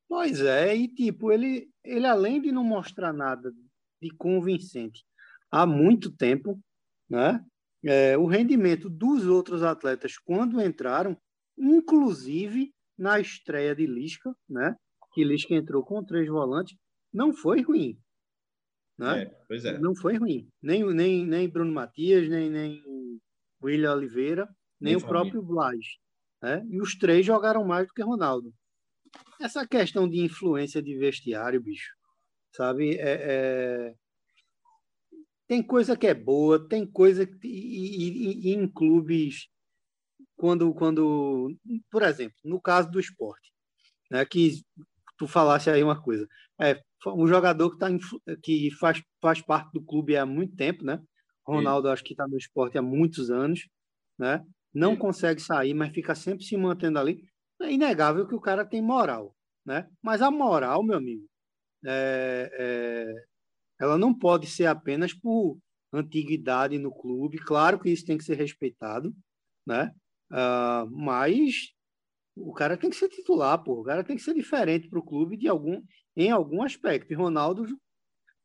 Pois 0.09 0.41
é, 0.41 0.75
e 0.75 0.89
tipo, 0.89 1.33
ele, 1.33 1.69
ele 1.85 2.07
além 2.07 2.41
de 2.41 2.53
não 2.53 2.63
mostrar 2.63 3.13
nada 3.13 3.53
de 4.01 4.11
convincente 4.17 5.05
há 5.51 5.67
muito 5.67 6.11
tempo, 6.11 6.61
né? 7.09 7.45
é, 7.87 8.19
o 8.19 8.27
rendimento 8.27 8.89
dos 8.91 9.27
outros 9.27 9.63
atletas 9.63 10.19
quando 10.19 10.61
entraram, 10.61 11.17
inclusive 11.57 12.73
na 12.99 13.21
estreia 13.21 13.75
de 13.75 13.87
Lisca, 13.87 14.35
né? 14.49 14.75
Que 15.13 15.25
Lisca 15.25 15.55
entrou 15.55 15.85
com 15.85 16.05
três 16.05 16.29
volantes, 16.29 16.77
não 17.13 17.33
foi 17.33 17.63
ruim. 17.63 17.99
Né? 18.99 19.23
É, 19.23 19.27
pois 19.47 19.65
é. 19.65 19.79
Não 19.79 19.95
foi 19.95 20.17
ruim. 20.17 20.49
Nem, 20.61 20.85
nem, 20.93 21.27
nem 21.27 21.49
Bruno 21.49 21.73
Matias, 21.73 22.29
nem, 22.29 22.51
nem 22.51 22.83
William 23.63 23.95
Oliveira, 23.95 24.49
nem, 24.81 24.97
o 24.97 25.01
próprio 25.01 25.43
Blas. 25.43 25.85
Né? 26.43 26.65
E 26.69 26.81
os 26.81 26.97
três 26.97 27.25
jogaram 27.25 27.65
mais 27.65 27.87
do 27.87 27.93
que 27.93 28.03
Ronaldo. 28.03 28.53
Essa 29.41 29.67
questão 29.67 30.09
de 30.09 30.21
influência 30.21 30.83
de 30.83 30.97
vestiário, 30.97 31.63
bicho, 31.63 31.93
sabe? 32.55 32.97
É, 32.97 33.19
é, 33.23 33.95
tem 35.47 35.63
coisa 35.63 35.97
que 35.97 36.07
é 36.07 36.15
boa, 36.15 36.69
tem 36.69 36.87
coisa 36.87 37.27
que 37.27 37.47
e, 37.47 38.09
e, 38.09 38.51
e 38.51 38.55
em 38.55 38.69
clubes 38.69 39.49
quando 40.37 40.73
quando, 40.75 41.57
por 41.91 42.03
exemplo, 42.03 42.37
no 42.45 42.61
caso 42.61 42.91
do 42.91 43.01
esporte, 43.01 43.53
né, 44.11 44.25
que 44.25 44.63
tu 45.17 45.27
falasse 45.27 45.71
aí 45.71 45.83
uma 45.83 46.01
coisa, 46.01 46.27
é 46.61 46.81
um 47.07 47.27
jogador 47.27 47.71
que 47.71 47.79
tá 47.79 47.89
que 48.43 48.71
faz 48.73 49.01
faz 49.21 49.41
parte 49.43 49.71
do 49.73 49.85
clube 49.85 50.17
há 50.17 50.27
muito 50.27 50.57
tempo, 50.57 50.85
né? 50.85 51.01
Ronaldo 51.47 51.89
Sim. 51.89 51.93
acho 51.93 52.05
que 52.05 52.13
está 52.13 52.27
no 52.27 52.37
esporte 52.37 52.77
há 52.77 52.83
muitos 52.83 53.31
anos, 53.31 53.69
né? 54.19 54.45
Não 54.77 54.95
consegue 54.95 55.41
sair, 55.41 55.73
mas 55.73 55.91
fica 55.91 56.15
sempre 56.15 56.45
se 56.45 56.55
mantendo 56.55 56.99
ali. 56.99 57.27
É 57.63 57.73
inegável 57.73 58.29
que 58.29 58.35
o 58.35 58.41
cara 58.41 58.63
tem 58.63 58.83
moral, 58.83 59.35
né? 59.65 59.89
Mas 60.03 60.21
a 60.21 60.31
moral, 60.31 60.83
meu 60.83 60.99
amigo, 60.99 61.27
é, 61.83 62.51
é, 62.53 63.25
ela 63.81 63.97
não 63.97 64.13
pode 64.13 64.47
ser 64.47 64.67
apenas 64.67 65.15
por 65.15 65.59
antiguidade 65.91 66.77
no 66.77 66.95
clube. 66.95 67.39
Claro 67.39 67.81
que 67.81 67.89
isso 67.89 68.05
tem 68.05 68.19
que 68.19 68.25
ser 68.25 68.35
respeitado, 68.35 69.15
né? 69.67 69.95
Uh, 70.31 70.91
mas 70.91 71.73
o 72.37 72.53
cara 72.53 72.77
tem 72.77 72.91
que 72.91 72.97
ser 72.97 73.09
titular, 73.09 73.65
pô. 73.65 73.81
O 73.81 73.85
cara 73.85 74.05
tem 74.05 74.15
que 74.15 74.23
ser 74.23 74.35
diferente 74.35 74.91
para 74.91 74.99
o 74.99 75.05
clube 75.05 75.39
de 75.39 75.49
algum, 75.49 75.83
em 76.15 76.31
algum 76.31 76.63
aspecto. 76.63 77.11
E 77.11 77.17
Ronaldo 77.17 77.65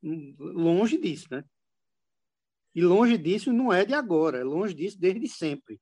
longe 0.01 0.97
disso, 0.97 1.27
né? 1.29 1.43
E 2.73 2.81
longe 2.81 3.17
disso 3.17 3.51
não 3.51 3.73
é 3.73 3.83
de 3.83 3.93
agora, 3.93 4.37
é 4.37 4.43
longe 4.45 4.73
disso 4.73 4.97
desde 4.97 5.27
sempre. 5.27 5.77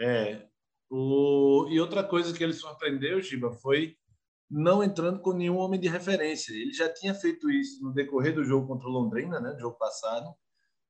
É. 0.00 0.46
O... 0.90 1.66
E 1.70 1.80
outra 1.80 2.04
coisa 2.04 2.32
que 2.32 2.42
ele 2.42 2.52
surpreendeu, 2.52 3.20
Giba, 3.20 3.52
foi 3.52 3.96
não 4.50 4.82
entrando 4.82 5.20
com 5.20 5.32
nenhum 5.32 5.56
homem 5.56 5.80
de 5.80 5.88
referência. 5.88 6.52
Ele 6.52 6.72
já 6.72 6.92
tinha 6.92 7.14
feito 7.14 7.50
isso 7.50 7.82
no 7.82 7.92
decorrer 7.92 8.34
do 8.34 8.44
jogo 8.44 8.66
contra 8.66 8.88
o 8.88 8.92
Londrina, 8.92 9.40
né, 9.40 9.52
do 9.52 9.60
jogo 9.60 9.76
passado, 9.76 10.32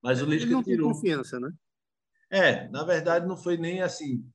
mas 0.02 0.20
o 0.20 0.26
Lisca 0.26 0.50
não 0.50 0.62
tirou. 0.62 0.92
Confiança, 0.92 1.40
né? 1.40 1.50
É, 2.30 2.68
na 2.68 2.84
verdade 2.84 3.26
não 3.26 3.36
foi 3.36 3.56
nem 3.56 3.80
assim 3.80 4.28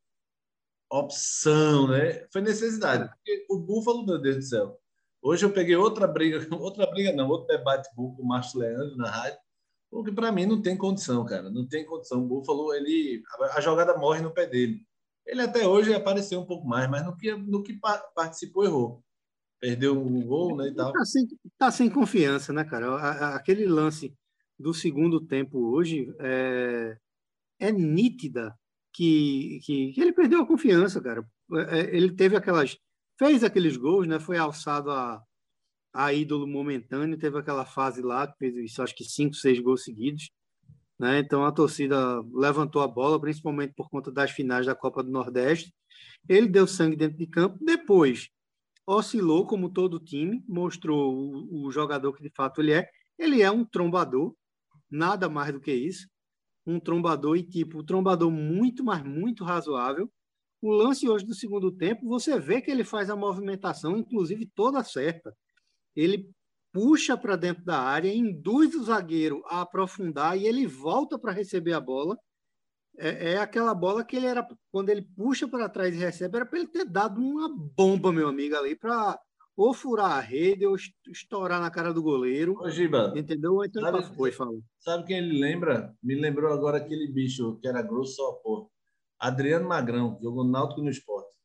opção, 0.91 1.87
né? 1.87 2.27
Foi 2.31 2.41
necessidade. 2.41 3.07
Porque 3.07 3.45
o 3.49 3.59
Búfalo, 3.59 4.05
meu 4.05 4.19
Deus 4.19 4.37
do 4.37 4.41
céu. 4.41 4.79
Hoje 5.21 5.45
eu 5.45 5.53
peguei 5.53 5.75
outra 5.75 6.07
briga, 6.07 6.39
outra 6.55 6.89
briga 6.89 7.11
não, 7.11 7.29
outro 7.29 7.47
debate 7.47 7.87
com 7.95 8.15
o 8.17 8.25
Márcio 8.25 8.59
Leandro 8.59 8.95
na 8.97 9.09
rádio, 9.09 9.37
porque 9.89 10.11
para 10.11 10.31
mim 10.31 10.45
não 10.45 10.61
tem 10.61 10.77
condição, 10.77 11.25
cara, 11.25 11.49
não 11.49 11.67
tem 11.67 11.85
condição. 11.85 12.23
O 12.23 12.27
Búfalo, 12.27 12.73
ele 12.73 13.23
a 13.53 13.61
jogada 13.61 13.97
morre 13.97 14.21
no 14.21 14.33
pé 14.33 14.45
dele. 14.45 14.81
Ele 15.25 15.41
até 15.41 15.67
hoje 15.67 15.93
apareceu 15.93 16.39
um 16.39 16.45
pouco 16.45 16.67
mais, 16.67 16.89
mas 16.89 17.05
no 17.05 17.15
que 17.15 17.33
no 17.35 17.63
que 17.63 17.79
participou 18.15 18.65
errou 18.65 19.03
perdeu 19.59 19.99
um 19.99 20.25
gol, 20.25 20.55
né, 20.55 20.69
e 20.69 20.73
tal. 20.73 20.93
Tá 20.93 21.05
sem, 21.05 21.27
tá 21.57 21.71
sem 21.71 21.89
confiança, 21.89 22.53
né, 22.53 22.63
cara? 22.63 23.35
Aquele 23.35 23.65
lance 23.65 24.15
do 24.57 24.73
segundo 24.73 25.19
tempo 25.19 25.59
hoje 25.71 26.13
é, 26.19 26.97
é 27.59 27.71
nítida 27.71 28.57
que, 28.93 29.59
que, 29.63 29.91
que, 29.91 30.01
ele 30.01 30.13
perdeu 30.13 30.41
a 30.41 30.47
confiança, 30.47 31.01
cara. 31.01 31.23
É, 31.53 31.79
é, 31.79 31.95
ele 31.95 32.15
teve 32.15 32.35
aquelas 32.35 32.77
fez 33.17 33.43
aqueles 33.43 33.75
gols, 33.75 34.07
né? 34.07 34.17
Foi 34.17 34.37
alçado 34.37 34.91
a, 34.91 35.21
a 35.93 36.13
ídolo 36.13 36.47
momentâneo, 36.47 37.17
teve 37.17 37.37
aquela 37.37 37.65
fase 37.65 38.01
lá 38.01 38.27
que 38.27 38.37
fez 38.37 38.79
acho 38.79 38.95
que 38.95 39.03
cinco, 39.03 39.35
seis 39.35 39.59
gols 39.59 39.83
seguidos. 39.83 40.29
Né? 40.99 41.19
Então 41.19 41.45
a 41.45 41.51
torcida 41.51 42.21
levantou 42.33 42.81
a 42.81 42.87
bola, 42.87 43.19
principalmente 43.19 43.73
por 43.73 43.89
conta 43.89 44.11
das 44.11 44.31
finais 44.31 44.65
da 44.65 44.75
Copa 44.75 45.01
do 45.01 45.09
Nordeste. 45.11 45.73
Ele 46.27 46.47
deu 46.47 46.67
sangue 46.67 46.95
dentro 46.95 47.17
de 47.17 47.27
campo. 47.27 47.57
Depois 47.63 48.29
oscilou 48.85 49.45
como 49.45 49.69
todo 49.69 49.99
time, 49.99 50.43
mostrou 50.47 51.13
o, 51.13 51.67
o, 51.67 51.71
jogador 51.71 52.11
que 52.13 52.23
de 52.23 52.31
fato 52.35 52.61
ele 52.61 52.73
é. 52.73 52.89
Ele 53.17 53.41
é 53.41 53.51
um 53.51 53.63
trombador, 53.63 54.35
nada 54.89 55.29
mais 55.29 55.53
do 55.53 55.61
que 55.61 55.71
isso. 55.71 56.07
Um 56.65 56.79
trombador 56.79 57.37
e 57.37 57.43
tipo, 57.43 57.79
um 57.79 57.85
trombador 57.85 58.31
muito, 58.31 58.83
mas 58.83 59.03
muito 59.03 59.43
razoável. 59.43 60.11
O 60.61 60.71
lance 60.71 61.07
hoje 61.07 61.25
do 61.25 61.33
segundo 61.33 61.71
tempo, 61.71 62.07
você 62.07 62.37
vê 62.39 62.61
que 62.61 62.69
ele 62.69 62.83
faz 62.83 63.09
a 63.09 63.15
movimentação, 63.15 63.97
inclusive 63.97 64.45
toda 64.53 64.83
certa. 64.83 65.33
Ele 65.99 66.29
puxa 66.71 67.17
para 67.17 67.35
dentro 67.35 67.63
da 67.65 67.79
área, 67.79 68.13
induz 68.13 68.75
o 68.75 68.83
zagueiro 68.83 69.43
a 69.47 69.61
aprofundar 69.61 70.37
e 70.37 70.45
ele 70.45 70.67
volta 70.67 71.17
para 71.17 71.31
receber 71.31 71.73
a 71.73 71.79
bola 71.79 72.17
é, 72.99 73.31
é, 73.31 73.37
aquela 73.37 73.73
bola 73.73 74.03
que 74.03 74.17
ele 74.17 74.25
era, 74.25 74.45
quando 74.71 74.89
ele 74.89 75.01
puxa 75.01 75.47
para 75.47 75.69
trás 75.69 75.95
e 75.95 75.97
recebe, 75.97 76.35
era 76.35 76.45
para 76.45 76.59
ele 76.59 76.67
ter 76.67 76.85
dado 76.85 77.21
uma 77.21 77.49
bomba, 77.49 78.11
meu 78.11 78.27
amigo, 78.27 78.55
ali, 78.55 78.75
para 78.75 79.17
ou 79.55 79.73
furar 79.73 80.11
a 80.11 80.19
rede 80.21 80.65
ou 80.65 80.75
estourar 81.09 81.59
na 81.59 81.69
cara 81.69 81.93
do 81.93 82.01
goleiro. 82.01 82.57
Ô, 82.61 82.69
Giba, 82.69 83.13
entendeu? 83.15 83.63
Então 83.63 83.81
sabe, 83.81 84.15
foi, 84.15 84.31
falou. 84.31 84.61
Sabe 84.79 85.05
quem 85.05 85.17
ele 85.17 85.37
lembra? 85.37 85.93
Me 86.01 86.15
lembrou 86.15 86.53
agora 86.53 86.77
aquele 86.77 87.11
bicho 87.11 87.57
que 87.61 87.67
era 87.67 87.81
grosso 87.81 88.15
só, 88.15 88.31
pô. 88.43 88.71
Adriano 89.19 89.67
Magrão, 89.67 90.17
jogou 90.21 90.45
Náutico 90.45 90.81
no 90.81 90.89
esporte. 90.89 91.35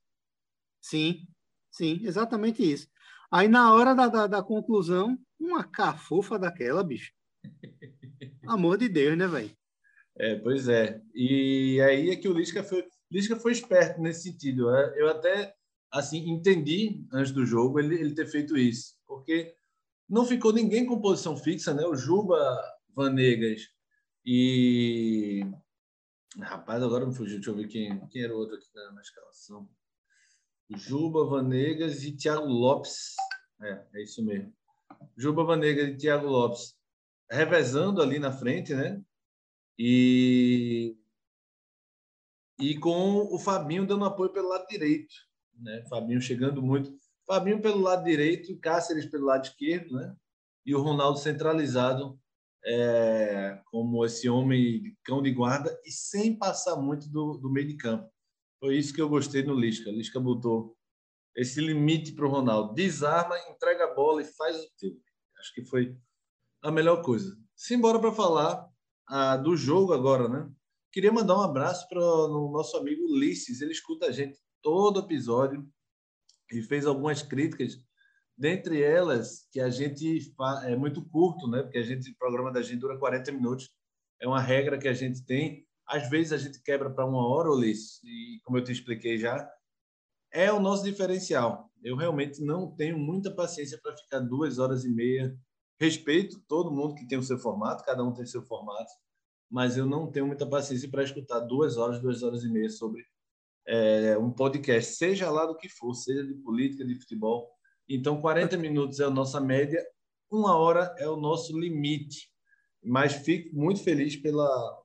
Sim, 0.81 1.27
sim, 1.73 2.01
exatamente 2.05 2.63
isso. 2.63 2.87
Aí, 3.31 3.49
na 3.49 3.73
hora 3.73 3.95
da, 3.95 4.09
da, 4.09 4.27
da 4.27 4.43
conclusão, 4.43 5.19
uma 5.39 5.65
cafofa 5.65 6.39
daquela, 6.39 6.83
bicho. 6.83 7.13
Amor 8.47 8.79
de 8.79 8.89
Deus, 8.89 9.17
né, 9.17 9.27
velho? 9.27 9.51
É, 10.17 10.37
pois 10.37 10.69
é. 10.69 11.01
E 11.15 11.81
aí 11.81 12.11
é 12.11 12.17
que 12.17 12.29
o 12.29 12.33
Lisca 12.33 12.63
foi, 12.63 12.87
Lisca 13.11 13.37
foi 13.37 13.53
esperto 13.53 14.01
nesse 14.01 14.23
sentido. 14.23 14.71
Né? 14.71 14.95
Eu 14.97 15.09
até 15.09 15.55
assim 15.91 16.29
entendi 16.29 17.05
antes 17.13 17.33
do 17.33 17.45
jogo 17.45 17.79
ele, 17.79 17.95
ele 17.97 18.15
ter 18.15 18.27
feito 18.27 18.57
isso, 18.57 18.95
porque 19.07 19.55
não 20.09 20.25
ficou 20.25 20.53
ninguém 20.53 20.85
com 20.85 21.01
posição 21.01 21.37
fixa, 21.37 21.73
né? 21.73 21.85
O 21.87 21.95
Juba, 21.95 22.37
Vanegas 22.95 23.63
e 24.25 25.45
rapaz, 26.39 26.83
agora 26.83 27.07
me 27.07 27.15
fugiu. 27.15 27.37
Deixa 27.37 27.51
eu 27.51 27.57
ver 27.57 27.69
quem, 27.69 28.07
quem 28.09 28.23
era 28.23 28.35
o 28.35 28.39
outro 28.39 28.57
aqui 28.57 28.69
na, 28.75 28.93
na 28.93 29.01
escalação. 29.01 29.69
Juba, 30.71 31.25
Vanegas 31.27 32.03
e 32.05 32.13
Thiago 32.13 32.47
Lopes. 32.47 33.15
É, 33.61 33.85
é 33.95 34.03
isso 34.03 34.25
mesmo. 34.25 34.53
Juba, 35.17 35.45
Vanegas 35.45 35.89
e 35.89 35.97
Thiago 35.97 36.27
Lopes 36.27 36.77
revezando 37.31 38.03
ali 38.03 38.19
na 38.19 38.33
frente, 38.33 38.75
né? 38.75 39.03
E, 39.79 40.97
e 42.61 42.79
com 42.79 43.35
o 43.35 43.39
Fabinho 43.39 43.87
dando 43.87 44.05
apoio 44.05 44.33
pelo 44.33 44.49
lado 44.49 44.67
direito. 44.69 45.15
Né? 45.59 45.85
Fabinho 45.89 46.21
chegando 46.21 46.63
muito. 46.63 46.97
Fabinho 47.27 47.61
pelo 47.61 47.81
lado 47.81 48.05
direito, 48.05 48.59
Cáceres 48.59 49.07
pelo 49.07 49.27
lado 49.27 49.45
esquerdo, 49.45 49.97
né? 49.97 50.15
E 50.65 50.75
o 50.75 50.83
Ronaldo 50.83 51.19
centralizado 51.19 52.19
é, 52.65 53.61
como 53.67 54.05
esse 54.05 54.29
homem 54.29 54.97
cão 55.05 55.23
de 55.23 55.31
guarda 55.31 55.79
e 55.85 55.91
sem 55.91 56.37
passar 56.37 56.77
muito 56.77 57.09
do, 57.11 57.37
do 57.37 57.51
meio 57.51 57.67
de 57.67 57.77
campo. 57.77 58.11
Foi 58.65 58.79
isso 58.79 58.95
que 58.95 59.03
eu 59.03 59.11
gostei 59.11 59.43
no 59.43 59.53
Lisca. 59.53 59.91
Lisca 59.91 60.19
botou 60.19 60.75
esse 61.37 61.61
limite 61.61 62.13
para 62.13 62.25
o 62.25 62.31
Ronaldo. 62.31 62.73
Desarma, 62.73 63.37
entrega 63.51 63.85
a 63.85 63.95
bola 63.95 64.23
e 64.23 64.25
faz 64.25 64.57
o 64.57 64.67
teu. 64.79 64.91
Acho 65.39 65.53
que 65.53 65.67
foi 65.67 65.95
a 66.63 66.71
melhor 66.71 67.03
coisa. 67.03 67.37
Simbora 67.55 67.99
para 67.99 68.11
falar 68.11 68.67
ah, 69.07 69.37
do 69.37 69.55
jogo 69.55 69.93
agora, 69.93 70.31
né? 70.31 70.51
Queria 70.91 71.13
mandar 71.13 71.37
um 71.37 71.43
abraço 71.43 71.87
para 71.91 72.01
o 72.01 72.51
nosso 72.51 72.75
amigo 72.79 73.03
Ulisses. 73.03 73.61
Ele 73.61 73.73
escuta 73.73 74.07
a 74.07 74.11
gente 74.11 74.39
todo 74.63 75.01
episódio 75.01 75.69
e 76.51 76.63
fez 76.63 76.87
algumas 76.87 77.21
críticas. 77.21 77.77
Dentre 78.35 78.81
elas, 78.81 79.47
que 79.53 79.61
a 79.61 79.69
gente 79.69 80.35
é 80.63 80.75
muito 80.75 81.05
curto, 81.11 81.47
né? 81.49 81.63
Porque 81.65 81.77
a 81.77 81.83
gente, 81.83 82.13
o 82.13 82.17
programa 82.17 82.51
da 82.51 82.63
gente 82.63 82.79
dura 82.79 82.99
40 82.99 83.31
minutos. 83.31 83.69
É 84.19 84.27
uma 84.27 84.41
regra 84.41 84.79
que 84.79 84.89
a 84.89 84.95
gente 84.95 85.23
tem. 85.23 85.67
Às 85.87 86.09
vezes 86.09 86.33
a 86.33 86.39
gente 86.39 86.63
quebra 86.63 86.91
para 86.91 87.07
uma 87.07 87.27
hora, 87.27 87.51
Ulisses, 87.51 88.03
e 88.05 88.41
como 88.45 88.59
eu 88.59 88.65
te 88.65 88.73
expliquei 88.73 89.19
já, 89.19 89.49
é 90.33 90.53
o 90.53 90.61
nosso 90.61 90.83
diferencial. 90.85 91.71
Eu 91.83 91.97
realmente 91.97 92.43
não 92.43 92.75
tenho 92.75 92.99
muita 92.99 93.31
paciência 93.31 93.79
para 93.83 93.97
ficar 93.97 94.21
duas 94.21 94.59
horas 94.59 94.85
e 94.85 94.89
meia. 94.89 95.37
Respeito 95.79 96.41
todo 96.49 96.73
mundo 96.73 96.95
que 96.95 97.07
tem 97.07 97.19
o 97.19 97.23
seu 97.23 97.39
formato, 97.39 97.85
cada 97.85 98.03
um 98.03 98.13
tem 98.13 98.25
seu 98.25 98.43
formato, 98.43 98.91
mas 99.51 99.77
eu 99.77 99.87
não 99.87 100.11
tenho 100.11 100.27
muita 100.27 100.47
paciência 100.47 100.89
para 100.89 101.05
escutar 101.05 101.41
duas 101.41 101.77
horas, 101.77 102.01
duas 102.01 102.23
horas 102.23 102.43
e 102.43 102.49
meia 102.49 102.71
sobre 102.71 103.05
é, 103.67 104.17
um 104.19 104.31
podcast, 104.31 104.95
seja 104.95 105.31
lá 105.31 105.47
do 105.47 105.57
que 105.57 105.69
for, 105.69 105.95
seja 105.95 106.25
de 106.25 106.35
política, 106.35 106.85
de 106.85 106.95
futebol. 106.95 107.51
Então, 107.89 108.21
40 108.21 108.57
minutos 108.57 109.01
é 109.01 109.05
a 109.05 109.11
nossa 109.11 109.41
média, 109.41 109.85
uma 110.31 110.57
hora 110.57 110.95
é 110.99 111.09
o 111.09 111.17
nosso 111.17 111.59
limite. 111.59 112.31
Mas 112.83 113.15
fico 113.15 113.55
muito 113.57 113.83
feliz 113.83 114.17
pela, 114.17 114.84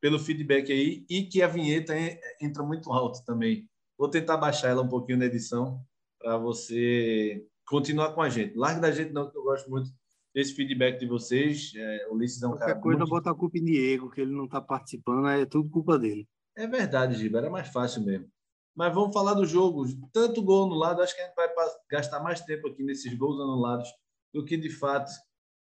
pelo 0.00 0.18
feedback 0.18 0.72
aí 0.72 1.04
e 1.08 1.24
que 1.24 1.42
a 1.42 1.48
vinheta 1.48 1.94
entra 2.40 2.62
muito 2.62 2.92
alto 2.92 3.24
também. 3.24 3.68
Vou 3.96 4.08
tentar 4.08 4.36
baixar 4.36 4.68
ela 4.68 4.82
um 4.82 4.88
pouquinho 4.88 5.18
na 5.18 5.26
edição 5.26 5.84
para 6.20 6.36
você 6.36 7.44
continuar 7.66 8.12
com 8.12 8.22
a 8.22 8.28
gente. 8.28 8.56
Larga 8.56 8.80
da 8.80 8.90
gente 8.90 9.12
não, 9.12 9.30
que 9.30 9.36
eu 9.36 9.42
gosto 9.42 9.68
muito 9.68 9.90
desse 10.34 10.54
feedback 10.54 10.98
de 10.98 11.06
vocês. 11.06 11.72
É, 11.74 12.08
o 12.08 12.14
Ulisses 12.14 12.42
é 12.42 12.46
um 12.46 12.50
Qualquer 12.50 12.66
cara 12.66 12.80
coisa, 12.80 12.98
muito... 13.00 13.10
bota 13.10 13.30
a 13.30 13.34
culpa 13.34 13.58
em 13.58 13.64
Diego, 13.64 14.10
que 14.10 14.20
ele 14.20 14.32
não 14.32 14.44
está 14.44 14.60
participando, 14.60 15.26
é 15.28 15.44
tudo 15.44 15.68
culpa 15.68 15.98
dele. 15.98 16.28
É 16.56 16.66
verdade, 16.66 17.16
Giba, 17.16 17.38
era 17.38 17.50
mais 17.50 17.68
fácil 17.68 18.02
mesmo. 18.02 18.28
Mas 18.74 18.94
vamos 18.94 19.12
falar 19.12 19.34
do 19.34 19.44
jogo. 19.44 19.84
Tanto 20.12 20.42
gol 20.42 20.66
anulado, 20.66 21.02
acho 21.02 21.14
que 21.14 21.20
a 21.20 21.26
gente 21.26 21.34
vai 21.34 21.48
gastar 21.90 22.20
mais 22.20 22.40
tempo 22.40 22.68
aqui 22.68 22.84
nesses 22.84 23.12
gols 23.14 23.40
anulados 23.40 23.88
do 24.32 24.44
que 24.44 24.56
de 24.56 24.70
fato 24.70 25.10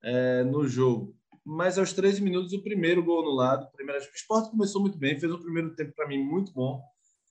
é, 0.04 0.44
no 0.44 0.68
jogo. 0.68 1.16
Mas 1.50 1.78
aos 1.78 1.94
13 1.94 2.22
minutos, 2.22 2.52
o 2.52 2.62
primeiro 2.62 3.02
gol 3.04 3.22
anulado. 3.22 3.72
Primeiro, 3.72 4.02
o 4.02 4.16
esporte 4.16 4.52
começou 4.52 4.82
muito 4.82 4.98
bem, 4.98 5.18
fez 5.20 5.32
o 5.32 5.40
primeiro 5.40 5.74
tempo 5.76 5.94
para 5.96 6.08
mim 6.08 6.22
muito 6.22 6.52
bom. 6.52 6.82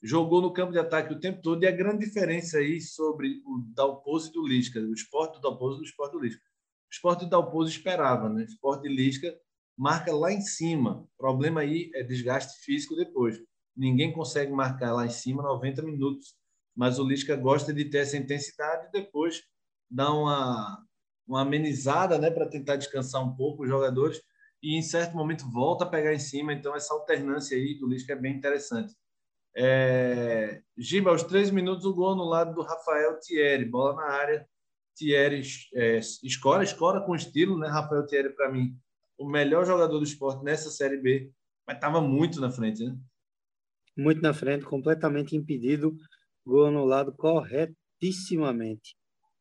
Jogou 0.03 0.41
no 0.41 0.53
campo 0.53 0.73
de 0.73 0.79
ataque 0.79 1.13
o 1.13 1.21
tempo 1.21 1.43
todo. 1.43 1.63
E 1.63 1.67
a 1.67 1.71
grande 1.71 2.07
diferença 2.07 2.59
aí 2.59 2.81
sobre 2.81 3.43
o 3.45 3.63
Dalpozo 3.75 4.31
e 4.31 4.33
do 4.33 4.47
Lisca, 4.47 4.81
o 4.81 4.95
esporte 4.95 5.35
do 5.35 5.41
Dalpozo 5.41 5.77
e 5.77 5.81
do 5.81 5.85
esporte 5.85 6.13
do 6.13 6.21
Lisca. 6.21 6.43
O 6.43 6.93
esporte 6.93 7.25
do 7.25 7.31
Dalpozo 7.31 7.71
esperava, 7.71 8.29
né? 8.29 8.43
O 8.43 8.47
esporte 8.47 8.83
de 8.83 8.89
Lisca 8.89 9.37
marca 9.77 10.15
lá 10.15 10.33
em 10.33 10.41
cima. 10.41 11.03
O 11.03 11.09
problema 11.19 11.61
aí 11.61 11.91
é 11.95 12.03
desgaste 12.03 12.65
físico 12.65 12.97
depois 12.97 13.39
ninguém 13.77 14.13
consegue 14.13 14.51
marcar 14.51 14.93
lá 14.93 15.05
em 15.05 15.11
cima 15.11 15.43
90 15.43 15.83
minutos. 15.83 16.35
Mas 16.75 16.99
o 16.99 17.07
Lisca 17.07 17.37
gosta 17.37 17.73
de 17.73 17.85
ter 17.85 17.99
essa 17.99 18.17
intensidade 18.17 18.89
e 18.89 18.93
depois 18.93 19.43
dar 19.91 20.13
uma, 20.13 20.85
uma 21.27 21.43
amenizada 21.43 22.19
né, 22.19 22.31
para 22.31 22.49
tentar 22.49 22.77
descansar 22.77 23.23
um 23.23 23.35
pouco 23.35 23.65
os 23.65 23.69
jogadores 23.69 24.21
e 24.62 24.77
em 24.77 24.83
certo 24.83 25.17
momento 25.17 25.51
volta 25.51 25.85
a 25.85 25.89
pegar 25.89 26.15
em 26.15 26.19
cima. 26.19 26.53
Então, 26.53 26.75
essa 26.75 26.95
alternância 26.95 27.57
aí 27.57 27.79
do 27.79 27.89
Lisca 27.89 28.12
é 28.12 28.17
bem 28.17 28.35
interessante. 28.35 28.95
É... 29.57 30.62
Giba, 30.77 31.11
aos 31.11 31.23
três 31.23 31.51
minutos, 31.51 31.85
o 31.85 31.95
gol 31.95 32.15
no 32.15 32.25
lado 32.25 32.55
do 32.55 32.62
Rafael 32.62 33.19
Thierry, 33.21 33.65
bola 33.65 33.97
na 33.97 34.05
área. 34.05 34.49
Thierry 34.97 35.43
é, 35.75 35.99
escora, 35.99 36.65
escora 36.65 37.03
com 37.03 37.15
estilo, 37.15 37.59
né? 37.59 37.69
Rafael 37.69 38.07
Thierry, 38.07 38.35
para 38.35 38.51
mim, 38.51 38.75
o 39.19 39.29
melhor 39.29 39.67
jogador 39.67 39.99
do 39.99 40.05
esporte 40.05 40.43
nessa 40.43 40.71
Série 40.71 40.97
B, 40.97 41.31
mas 41.67 41.77
estava 41.77 42.01
muito 42.01 42.41
na 42.41 42.51
frente, 42.51 42.83
né? 42.83 42.97
muito 43.97 44.21
na 44.21 44.35
frente, 44.35 44.65
completamente 44.65 45.35
impedido, 45.35 45.97
gol 46.45 46.67
anulado 46.67 47.12
corretissimamente. 47.12 48.95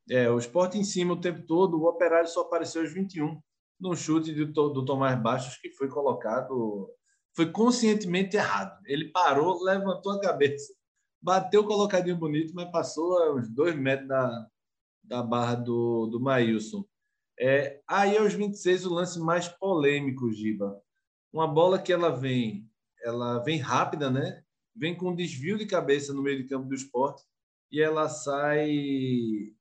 É, 0.09 0.29
o 0.29 0.37
esporte 0.37 0.77
em 0.77 0.83
cima 0.83 1.13
o 1.13 1.19
tempo 1.19 1.45
todo, 1.45 1.77
o 1.77 1.87
Operário 1.87 2.29
só 2.29 2.41
apareceu 2.41 2.81
aos 2.81 2.93
21, 2.93 3.39
no 3.79 3.95
chute 3.95 4.33
do, 4.33 4.69
do 4.69 4.85
Tomás 4.85 5.19
Bastos, 5.21 5.57
que 5.57 5.71
foi 5.71 5.89
colocado, 5.89 6.89
foi 7.35 7.51
conscientemente 7.51 8.37
errado. 8.37 8.79
Ele 8.85 9.11
parou, 9.11 9.63
levantou 9.63 10.13
a 10.13 10.21
cabeça, 10.21 10.73
bateu 11.21 11.65
colocadinho 11.65 12.17
bonito, 12.17 12.53
mas 12.53 12.71
passou 12.71 13.37
uns 13.37 13.49
dois 13.49 13.75
metros 13.75 14.07
da, 14.07 14.47
da 15.03 15.23
barra 15.23 15.55
do, 15.55 16.07
do 16.07 16.19
Maílson. 16.19 16.85
É, 17.37 17.81
aí, 17.87 18.17
aos 18.17 18.33
26, 18.33 18.85
o 18.85 18.93
lance 18.93 19.19
mais 19.19 19.47
polêmico, 19.47 20.31
Giba. 20.31 20.79
Uma 21.33 21.47
bola 21.47 21.81
que 21.81 21.91
ela 21.91 22.09
vem, 22.09 22.69
ela 23.03 23.39
vem 23.39 23.57
rápida, 23.57 24.09
né? 24.09 24.45
vem 24.75 24.95
com 24.95 25.11
um 25.11 25.15
desvio 25.15 25.57
de 25.57 25.65
cabeça 25.65 26.13
no 26.13 26.21
meio 26.21 26.37
de 26.37 26.49
campo 26.49 26.67
do 26.67 26.75
esporte 26.75 27.23
e 27.71 27.81
ela 27.81 28.09
sai 28.09 29.53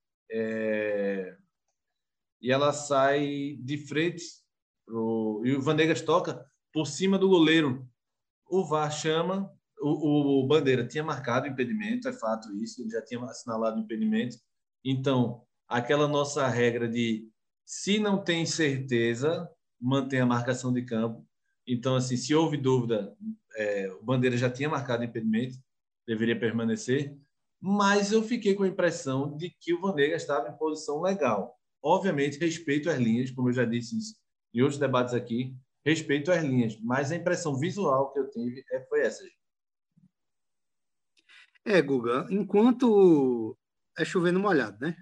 e 2.44 2.52
ela 2.52 2.74
sai 2.74 3.56
de 3.58 3.78
frente 3.78 4.22
pro, 4.84 5.40
e 5.46 5.56
o 5.56 5.62
Vanegas 5.62 6.02
toca 6.02 6.44
por 6.70 6.86
cima 6.86 7.18
do 7.18 7.26
goleiro. 7.26 7.88
O 8.46 8.66
VAR 8.66 8.92
chama, 8.92 9.50
o, 9.80 10.42
o, 10.42 10.46
Bandeira 10.46 10.86
tinha 10.86 11.02
marcado 11.02 11.46
impedimento, 11.46 12.06
é 12.06 12.12
fato 12.12 12.54
isso, 12.56 12.82
ele 12.82 12.90
já 12.90 13.02
tinha 13.02 13.18
assinalado 13.24 13.80
impedimento. 13.80 14.36
Então, 14.84 15.42
aquela 15.66 16.06
nossa 16.06 16.46
regra 16.46 16.86
de 16.86 17.26
se 17.64 17.98
não 17.98 18.22
tem 18.22 18.44
certeza, 18.44 19.50
mantém 19.80 20.20
a 20.20 20.26
marcação 20.26 20.70
de 20.70 20.84
campo. 20.84 21.26
Então, 21.66 21.96
assim, 21.96 22.18
se 22.18 22.34
houve 22.34 22.58
dúvida, 22.58 23.16
é, 23.56 23.90
o 23.90 24.04
Bandeira 24.04 24.36
já 24.36 24.50
tinha 24.50 24.68
marcado 24.68 25.02
impedimento, 25.02 25.56
deveria 26.06 26.38
permanecer, 26.38 27.16
mas 27.58 28.12
eu 28.12 28.22
fiquei 28.22 28.54
com 28.54 28.64
a 28.64 28.68
impressão 28.68 29.34
de 29.34 29.48
que 29.48 29.72
o 29.72 29.80
Vanega 29.80 30.14
estava 30.14 30.50
em 30.50 30.58
posição 30.58 31.00
legal. 31.00 31.58
Obviamente, 31.86 32.38
respeito 32.38 32.88
as 32.88 32.98
linhas, 32.98 33.30
como 33.30 33.50
eu 33.50 33.52
já 33.52 33.66
disse 33.66 33.94
em 34.54 34.62
outros 34.62 34.80
debates 34.80 35.12
aqui, 35.12 35.54
respeito 35.84 36.32
as 36.32 36.42
linhas, 36.42 36.80
mas 36.80 37.12
a 37.12 37.16
impressão 37.16 37.58
visual 37.58 38.10
que 38.10 38.20
eu 38.20 38.30
tive 38.30 38.64
é, 38.72 38.80
foi 38.86 39.02
essa. 39.02 39.22
É, 41.62 41.82
Guga, 41.82 42.26
enquanto 42.30 43.54
é 43.98 44.04
chovendo 44.04 44.40
molhado, 44.40 44.78
né? 44.80 44.96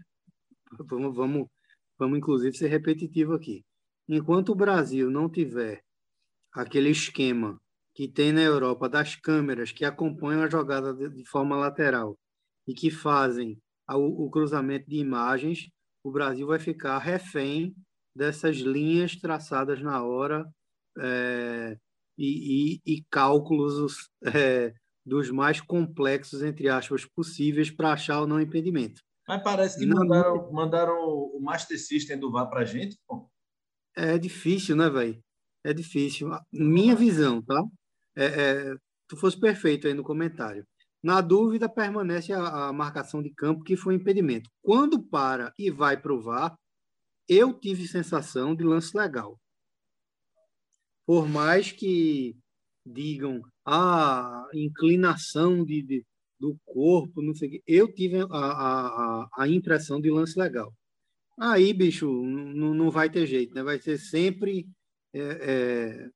Vamos, 0.88 1.14
vamos, 1.14 1.48
vamos 1.96 2.18
inclusive 2.18 2.56
ser 2.56 2.66
repetitivo 2.66 3.34
aqui. 3.34 3.64
Enquanto 4.08 4.48
o 4.48 4.56
Brasil 4.56 5.08
não 5.08 5.30
tiver 5.30 5.84
aquele 6.52 6.90
esquema 6.90 7.60
que 7.94 8.08
tem 8.08 8.32
na 8.32 8.42
Europa 8.42 8.88
das 8.88 9.14
câmeras 9.14 9.70
que 9.70 9.84
acompanham 9.84 10.42
a 10.42 10.50
jogada 10.50 10.92
de, 10.92 11.08
de 11.10 11.24
forma 11.24 11.54
lateral 11.54 12.18
e 12.66 12.74
que 12.74 12.90
fazem 12.90 13.56
o 13.88 14.28
cruzamento 14.30 14.88
de 14.88 14.96
imagens, 14.96 15.70
o 16.04 16.10
Brasil 16.10 16.46
vai 16.46 16.58
ficar 16.58 16.98
refém 16.98 17.74
dessas 18.16 18.56
linhas 18.56 19.16
traçadas 19.16 19.80
na 19.80 20.02
hora 20.02 20.46
é, 20.98 21.76
e, 22.18 22.80
e, 22.86 22.94
e, 22.94 23.04
cálculos 23.10 24.10
é, 24.22 24.74
dos 25.04 25.30
mais 25.30 25.60
complexos, 25.60 26.42
entre 26.42 26.68
aspas, 26.68 27.06
possíveis 27.06 27.70
para 27.70 27.92
achar 27.92 28.20
o 28.20 28.26
não 28.26 28.40
impedimento. 28.40 29.00
Mas 29.26 29.42
parece 29.42 29.78
que 29.78 29.86
mandaram, 29.86 30.52
mandaram 30.52 30.94
o 30.94 31.40
Master 31.40 31.78
System 31.78 32.18
do 32.18 32.30
VAR 32.30 32.50
para 32.50 32.60
a 32.60 32.64
gente, 32.64 32.98
pô. 33.06 33.28
É 33.96 34.18
difícil, 34.18 34.76
né, 34.76 34.90
velho? 34.90 35.18
É 35.64 35.72
difícil. 35.72 36.28
Minha 36.52 36.96
visão, 36.96 37.40
tá? 37.40 37.62
É, 38.16 38.24
é, 38.24 38.74
tu 39.08 39.16
fosse 39.16 39.38
perfeito 39.38 39.86
aí 39.86 39.94
no 39.94 40.02
comentário. 40.02 40.64
Na 41.02 41.20
dúvida, 41.20 41.68
permanece 41.68 42.32
a, 42.32 42.68
a 42.68 42.72
marcação 42.72 43.22
de 43.22 43.30
campo, 43.30 43.64
que 43.64 43.76
foi 43.76 43.94
impedimento. 43.94 44.48
Quando 44.62 45.02
para 45.02 45.52
e 45.58 45.70
vai 45.70 46.00
provar, 46.00 46.54
eu 47.28 47.58
tive 47.58 47.88
sensação 47.88 48.54
de 48.54 48.62
lance 48.62 48.96
legal. 48.96 49.38
Por 51.04 51.28
mais 51.28 51.72
que 51.72 52.36
digam 52.86 53.42
a 53.64 54.42
ah, 54.42 54.48
inclinação 54.54 55.64
de, 55.64 55.82
de, 55.82 56.04
do 56.38 56.56
corpo, 56.64 57.22
não 57.22 57.34
sei 57.34 57.48
o 57.48 57.50
quê, 57.52 57.62
eu 57.66 57.92
tive 57.92 58.20
a, 58.20 58.26
a, 58.30 59.28
a 59.38 59.48
impressão 59.48 60.00
de 60.00 60.10
lance 60.10 60.38
legal. 60.38 60.72
Aí, 61.38 61.72
bicho, 61.72 62.08
não 62.12 62.90
vai 62.90 63.10
ter 63.10 63.26
jeito, 63.26 63.54
né? 63.54 63.62
Vai 63.62 63.80
ser 63.80 63.98
sempre 63.98 64.66
é, 65.12 65.20
é, 65.20 66.10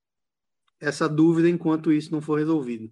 essa 0.79 1.09
dúvida 1.09 1.49
enquanto 1.49 1.91
isso 1.91 2.11
não 2.11 2.21
for 2.21 2.39
resolvido. 2.39 2.91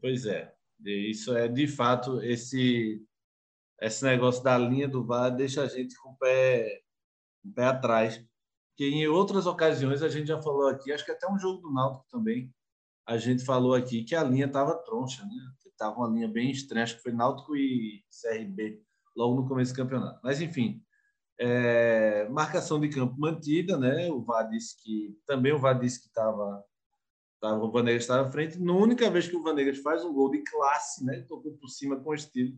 Pois 0.00 0.26
é. 0.26 0.55
Isso 0.84 1.36
é, 1.36 1.48
de 1.48 1.66
fato, 1.66 2.22
esse, 2.22 3.02
esse 3.80 4.04
negócio 4.04 4.42
da 4.42 4.56
linha 4.56 4.88
do 4.88 5.04
VAR 5.04 5.30
deixa 5.34 5.62
a 5.62 5.66
gente 5.66 5.96
com 5.96 6.10
o 6.10 6.16
pé, 6.16 6.82
com 7.42 7.48
o 7.50 7.52
pé 7.52 7.64
atrás. 7.66 8.24
Que 8.76 8.86
em 8.86 9.06
outras 9.08 9.46
ocasiões 9.46 10.02
a 10.02 10.08
gente 10.08 10.28
já 10.28 10.40
falou 10.40 10.68
aqui, 10.68 10.92
acho 10.92 11.04
que 11.04 11.12
até 11.12 11.26
um 11.30 11.38
jogo 11.38 11.62
do 11.62 11.72
Náutico 11.72 12.06
também, 12.10 12.52
a 13.06 13.16
gente 13.16 13.44
falou 13.44 13.74
aqui 13.74 14.04
que 14.04 14.14
a 14.14 14.22
linha 14.22 14.46
estava 14.46 14.74
troncha, 14.84 15.24
né? 15.24 15.34
Estava 15.66 15.96
uma 15.96 16.08
linha 16.08 16.28
bem 16.28 16.50
estranha, 16.50 16.84
acho 16.84 16.96
que 16.96 17.02
foi 17.02 17.12
Náutico 17.12 17.56
e 17.56 18.02
CRB, 18.10 18.82
logo 19.16 19.36
no 19.42 19.48
começo 19.48 19.72
do 19.72 19.76
campeonato. 19.76 20.20
Mas, 20.22 20.40
enfim, 20.40 20.82
é, 21.38 22.28
marcação 22.28 22.80
de 22.80 22.88
campo 22.88 23.14
mantida, 23.18 23.78
né? 23.78 24.10
O 24.10 24.22
VAR 24.22 24.48
disse 24.48 24.82
que 24.82 25.18
também 25.26 25.52
o 25.52 25.58
VAR 25.58 25.78
disse 25.78 26.00
que 26.00 26.08
estava 26.08 26.64
tava, 27.46 27.64
o 27.64 27.70
Vanegas 27.70 28.02
estava 28.02 28.28
à 28.28 28.30
frente. 28.30 28.58
Na 28.58 28.72
única 28.72 29.10
vez 29.10 29.28
que 29.28 29.36
o 29.36 29.42
Vanegas 29.42 29.78
faz 29.78 30.04
um 30.04 30.12
gol 30.12 30.30
de 30.30 30.42
classe, 30.42 31.04
né? 31.04 31.24
Tocou 31.28 31.52
por 31.52 31.68
cima 31.68 31.96
com 31.96 32.14
estilo, 32.14 32.56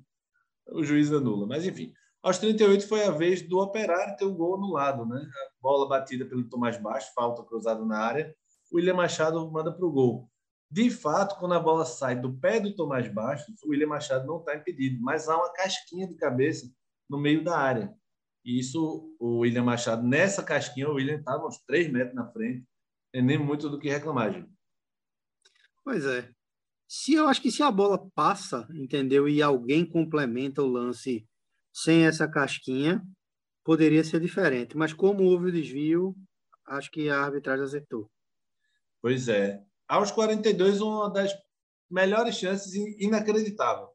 o 0.68 0.82
juiz 0.82 1.12
anula. 1.12 1.46
Mas 1.46 1.66
enfim, 1.66 1.92
aos 2.22 2.38
38 2.38 2.86
foi 2.86 3.04
a 3.04 3.10
vez 3.10 3.42
do 3.42 3.58
Operário 3.58 4.16
ter 4.16 4.24
o 4.24 4.30
um 4.30 4.34
gol 4.34 4.56
anulado, 4.56 5.04
né? 5.04 5.18
A 5.18 5.62
bola 5.62 5.88
batida 5.88 6.24
pelo 6.24 6.48
Tomás 6.48 6.80
Baixo, 6.80 7.12
falta 7.14 7.42
cruzada 7.44 7.84
na 7.84 7.98
área. 7.98 8.34
O 8.72 8.76
William 8.76 8.94
Machado 8.94 9.50
manda 9.50 9.72
para 9.72 9.86
o 9.86 9.92
gol. 9.92 10.30
De 10.70 10.90
fato, 10.90 11.38
quando 11.38 11.54
a 11.54 11.60
bola 11.60 11.86
sai 11.86 12.20
do 12.20 12.38
pé 12.38 12.60
do 12.60 12.74
Tomás 12.74 13.08
Baixo, 13.08 13.46
o 13.64 13.70
William 13.70 13.88
Machado 13.88 14.26
não 14.26 14.38
está 14.38 14.54
impedido, 14.54 15.00
mas 15.00 15.28
há 15.28 15.36
uma 15.36 15.50
casquinha 15.52 16.06
de 16.06 16.14
cabeça 16.14 16.70
no 17.08 17.18
meio 17.18 17.42
da 17.42 17.56
área. 17.56 17.94
E 18.44 18.58
isso, 18.58 19.14
o 19.18 19.38
William 19.38 19.64
Machado, 19.64 20.06
nessa 20.06 20.42
casquinha, 20.42 20.88
o 20.88 20.94
William 20.94 21.16
estava 21.16 21.46
uns 21.46 21.58
3 21.64 21.90
metros 21.90 22.14
na 22.14 22.30
frente. 22.30 22.66
É 23.14 23.22
nem 23.22 23.38
muito 23.38 23.70
do 23.70 23.78
que 23.78 23.88
reclamar, 23.88 24.32
gente. 24.32 24.57
Pois 25.88 26.04
é. 26.04 26.30
Se 26.86 27.14
eu 27.14 27.26
acho 27.28 27.40
que 27.40 27.50
se 27.50 27.62
a 27.62 27.70
bola 27.70 28.10
passa, 28.14 28.68
entendeu, 28.74 29.26
e 29.26 29.40
alguém 29.40 29.86
complementa 29.86 30.62
o 30.62 30.66
lance 30.66 31.26
sem 31.72 32.04
essa 32.04 32.28
casquinha, 32.30 33.02
poderia 33.64 34.04
ser 34.04 34.20
diferente. 34.20 34.76
Mas 34.76 34.92
como 34.92 35.24
houve 35.24 35.46
o 35.46 35.50
desvio, 35.52 36.14
acho 36.66 36.90
que 36.90 37.08
a 37.08 37.22
arbitragem 37.22 37.64
acertou. 37.64 38.10
Pois 39.00 39.30
é. 39.30 39.62
Aos 39.88 40.10
42, 40.10 40.82
uma 40.82 41.10
das 41.10 41.32
melhores 41.90 42.34
chances 42.34 42.74
inacreditável. 43.00 43.88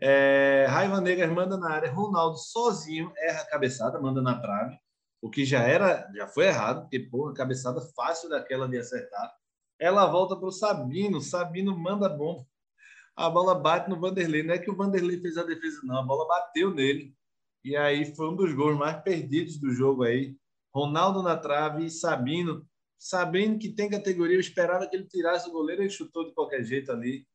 É, 0.00 0.66
Raiva 0.68 1.00
Negra 1.00 1.26
manda 1.26 1.56
na 1.56 1.68
área, 1.68 1.90
Ronaldo 1.90 2.38
sozinho 2.38 3.12
erra 3.16 3.40
a 3.40 3.50
cabeçada, 3.50 4.00
manda 4.00 4.22
na 4.22 4.40
trave, 4.40 4.78
o 5.20 5.28
que 5.28 5.44
já 5.44 5.62
era, 5.64 6.08
já 6.14 6.28
foi 6.28 6.46
errado, 6.46 6.82
porque 6.82 7.00
pô, 7.00 7.26
a 7.26 7.34
cabeçada 7.34 7.80
fácil 7.96 8.28
daquela 8.28 8.68
de 8.68 8.78
acertar. 8.78 9.41
Ela 9.82 10.06
volta 10.06 10.36
para 10.36 10.46
o 10.46 10.52
Sabino, 10.52 11.20
Sabino 11.20 11.76
manda 11.76 12.08
bom. 12.08 12.46
A 13.16 13.28
bola 13.28 13.52
bate 13.52 13.90
no 13.90 13.98
Vanderlei. 13.98 14.44
Não 14.44 14.54
é 14.54 14.58
que 14.58 14.70
o 14.70 14.76
Vanderlei 14.76 15.20
fez 15.20 15.36
a 15.36 15.42
defesa, 15.42 15.80
não. 15.82 15.98
A 15.98 16.02
bola 16.04 16.24
bateu 16.28 16.72
nele. 16.72 17.12
E 17.64 17.74
aí 17.74 18.14
foi 18.14 18.28
um 18.28 18.36
dos 18.36 18.54
gols 18.54 18.78
mais 18.78 19.02
perdidos 19.02 19.58
do 19.58 19.72
jogo 19.72 20.04
aí. 20.04 20.36
Ronaldo 20.72 21.20
na 21.20 21.36
trave 21.36 21.84
e 21.84 21.90
Sabino, 21.90 22.64
sabendo 22.96 23.58
que 23.58 23.70
tem 23.70 23.90
categoria, 23.90 24.36
eu 24.36 24.40
esperava 24.40 24.86
que 24.86 24.94
ele 24.94 25.08
tirasse 25.08 25.48
o 25.48 25.52
goleiro, 25.52 25.82
ele 25.82 25.90
chutou 25.90 26.24
de 26.26 26.32
qualquer 26.32 26.62
jeito 26.62 26.92
ali 26.92 27.26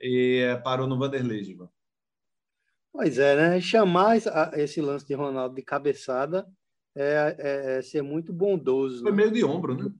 e 0.00 0.42
eh, 0.44 0.56
parou 0.58 0.86
no 0.86 0.96
Vanderlei, 0.96 1.42
Giba. 1.42 1.68
Pois 2.92 3.18
é, 3.18 3.34
né? 3.34 3.60
Chamar 3.60 4.16
esse 4.54 4.80
lance 4.80 5.04
de 5.04 5.14
Ronaldo 5.14 5.56
de 5.56 5.62
cabeçada 5.62 6.46
é, 6.96 7.36
é, 7.36 7.78
é 7.78 7.82
ser 7.82 8.02
muito 8.02 8.32
bondoso. 8.32 9.02
Foi 9.02 9.10
né? 9.10 9.16
meio 9.16 9.32
de 9.32 9.44
ombro, 9.44 9.74
né? 9.74 9.92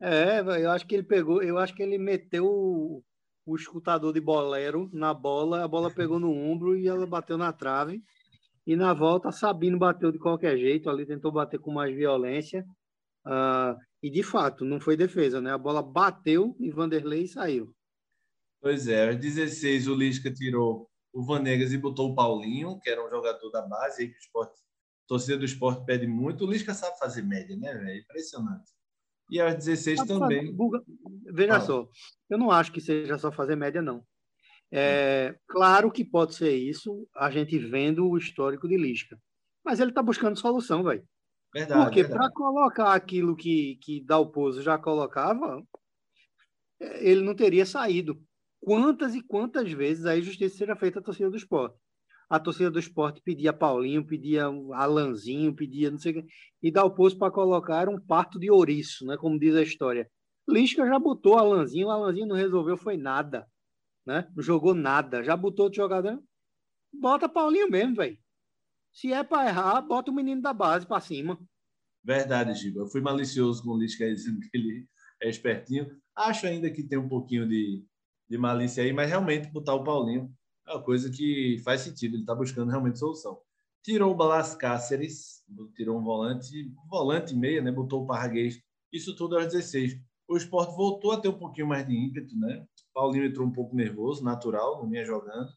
É, 0.00 0.40
eu 0.40 0.70
acho 0.70 0.86
que 0.86 0.94
ele 0.94 1.02
pegou, 1.02 1.42
eu 1.42 1.58
acho 1.58 1.74
que 1.74 1.82
ele 1.82 1.98
meteu 1.98 2.46
o, 2.46 3.04
o 3.44 3.56
escutador 3.56 4.12
de 4.12 4.20
bolero 4.20 4.88
na 4.92 5.12
bola, 5.12 5.62
a 5.62 5.68
bola 5.68 5.92
pegou 5.92 6.18
no 6.18 6.32
ombro 6.32 6.76
e 6.76 6.88
ela 6.88 7.06
bateu 7.06 7.36
na 7.36 7.52
trave. 7.52 8.02
E 8.66 8.76
na 8.76 8.94
volta, 8.94 9.32
Sabino 9.32 9.78
bateu 9.78 10.12
de 10.12 10.18
qualquer 10.18 10.56
jeito, 10.56 10.88
ali 10.88 11.04
tentou 11.04 11.32
bater 11.32 11.58
com 11.58 11.72
mais 11.72 11.94
violência. 11.94 12.64
Uh, 13.26 13.76
e 14.02 14.10
de 14.10 14.22
fato, 14.22 14.64
não 14.64 14.80
foi 14.80 14.96
defesa, 14.96 15.40
né? 15.40 15.52
A 15.52 15.58
bola 15.58 15.82
bateu 15.82 16.56
em 16.58 16.70
Vanderlei 16.70 17.24
e 17.24 17.28
saiu. 17.28 17.74
Pois 18.60 18.88
é, 18.88 19.08
aos 19.08 19.16
16 19.16 19.88
o 19.88 19.94
Lisca 19.94 20.32
tirou 20.32 20.88
o 21.12 21.22
Vanegas 21.22 21.72
e 21.72 21.78
botou 21.78 22.10
o 22.10 22.14
Paulinho, 22.14 22.78
que 22.80 22.88
era 22.88 23.04
um 23.04 23.10
jogador 23.10 23.50
da 23.50 23.62
base, 23.62 24.02
aí 24.02 24.08
que 24.08 24.16
o 24.16 24.18
esporte, 24.18 24.60
torcida 25.06 25.38
do 25.38 25.44
esporte 25.44 25.84
pede 25.84 26.06
muito. 26.06 26.44
O 26.44 26.50
Lisca 26.50 26.72
sabe 26.72 26.98
fazer 26.98 27.22
média, 27.22 27.56
né, 27.56 27.74
velho? 27.74 28.00
Impressionante. 28.00 28.70
E 29.30 29.40
aos 29.40 29.54
16 29.54 30.04
também. 30.06 30.54
Veja 31.32 31.52
Fala. 31.52 31.64
só, 31.64 31.88
eu 32.28 32.38
não 32.38 32.50
acho 32.50 32.72
que 32.72 32.80
seja 32.80 33.16
só 33.16 33.30
fazer 33.30 33.56
média, 33.56 33.80
não. 33.80 34.04
É, 34.72 35.36
claro 35.48 35.90
que 35.90 36.04
pode 36.04 36.34
ser 36.34 36.54
isso, 36.54 37.08
a 37.14 37.30
gente 37.30 37.58
vendo 37.58 38.08
o 38.08 38.16
histórico 38.16 38.68
de 38.68 38.76
Lisca. 38.76 39.18
Mas 39.64 39.80
ele 39.80 39.90
está 39.90 40.02
buscando 40.02 40.38
solução, 40.38 40.82
velho. 40.82 41.04
Verdade. 41.52 41.82
Porque 41.82 42.04
para 42.04 42.30
colocar 42.30 42.94
aquilo 42.94 43.36
que, 43.36 43.76
que 43.82 44.00
Dalpozo 44.04 44.62
já 44.62 44.78
colocava, 44.78 45.62
ele 46.80 47.22
não 47.22 47.34
teria 47.34 47.66
saído 47.66 48.22
quantas 48.60 49.14
e 49.14 49.22
quantas 49.22 49.70
vezes 49.72 50.06
a 50.06 50.18
justiça 50.20 50.56
seja 50.56 50.76
feita 50.76 51.00
à 51.00 51.02
torcida 51.02 51.30
do 51.30 51.36
esporte. 51.36 51.76
A 52.30 52.38
torcida 52.38 52.70
do 52.70 52.78
esporte 52.78 53.20
pedia 53.20 53.52
Paulinho, 53.52 54.06
pedia 54.06 54.44
Alanzinho, 54.44 55.52
pedia 55.52 55.90
não 55.90 55.98
sei 55.98 56.12
o 56.12 56.14
quê, 56.14 56.28
e 56.62 56.70
dá 56.70 56.84
o 56.84 56.94
posto 56.94 57.18
para 57.18 57.32
colocar 57.32 57.88
um 57.88 58.00
parto 58.00 58.38
de 58.38 58.48
ouriço, 58.48 59.04
né, 59.04 59.16
como 59.16 59.36
diz 59.36 59.56
a 59.56 59.62
história. 59.62 60.08
Lisca 60.48 60.86
já 60.86 60.98
botou 60.98 61.36
Alanzinho, 61.36 61.90
Alanzinho 61.90 62.28
não 62.28 62.36
resolveu, 62.36 62.76
foi 62.76 62.96
nada. 62.96 63.46
Né? 64.06 64.28
Não 64.34 64.42
jogou 64.42 64.74
nada. 64.74 65.22
Já 65.22 65.36
botou 65.36 65.64
outro 65.64 65.76
jogador. 65.76 66.22
Bota 66.92 67.28
Paulinho 67.28 67.70
mesmo, 67.70 67.96
velho. 67.96 68.18
Se 68.92 69.12
é 69.12 69.22
para 69.22 69.48
errar, 69.48 69.80
bota 69.82 70.10
o 70.10 70.14
menino 70.14 70.40
da 70.40 70.52
base 70.52 70.86
para 70.86 71.00
cima. 71.00 71.38
Verdade, 72.02 72.54
Giba. 72.54 72.80
Eu 72.80 72.88
fui 72.88 73.00
malicioso 73.00 73.62
com 73.62 73.70
o 73.70 73.78
Lisca 73.78 74.08
dizendo 74.08 74.40
que 74.40 74.48
ele 74.52 74.86
é 75.22 75.28
espertinho. 75.28 75.86
Acho 76.16 76.46
ainda 76.46 76.70
que 76.70 76.82
tem 76.82 76.98
um 76.98 77.08
pouquinho 77.08 77.46
de, 77.48 77.84
de 78.28 78.38
malícia 78.38 78.82
aí, 78.82 78.92
mas 78.92 79.08
realmente 79.08 79.50
botar 79.50 79.74
o 79.74 79.84
Paulinho 79.84 80.32
é 80.70 80.74
uma 80.74 80.82
coisa 80.82 81.10
que 81.10 81.60
faz 81.64 81.82
sentido, 81.82 82.14
ele 82.14 82.22
está 82.22 82.34
buscando 82.34 82.70
realmente 82.70 82.98
solução. 82.98 83.40
Tirou 83.82 84.12
o 84.12 84.14
Balas 84.14 84.54
Cáceres, 84.54 85.42
tirou 85.74 85.98
um 85.98 86.02
volante, 86.02 86.72
volante 86.88 87.34
meia, 87.34 87.62
né? 87.62 87.72
botou 87.72 88.02
o 88.02 88.06
Parraguês, 88.06 88.60
isso 88.92 89.16
tudo 89.16 89.36
aos 89.36 89.46
16. 89.46 89.98
O 90.28 90.36
esporte 90.36 90.76
voltou 90.76 91.12
a 91.12 91.20
ter 91.20 91.28
um 91.28 91.38
pouquinho 91.38 91.66
mais 91.66 91.86
de 91.86 91.94
ímpeto, 91.94 92.38
né? 92.38 92.64
Paulinho 92.94 93.24
entrou 93.24 93.46
um 93.46 93.52
pouco 93.52 93.74
nervoso, 93.74 94.22
natural, 94.22 94.80
não 94.80 94.88
vinha 94.88 95.04
jogando. 95.04 95.50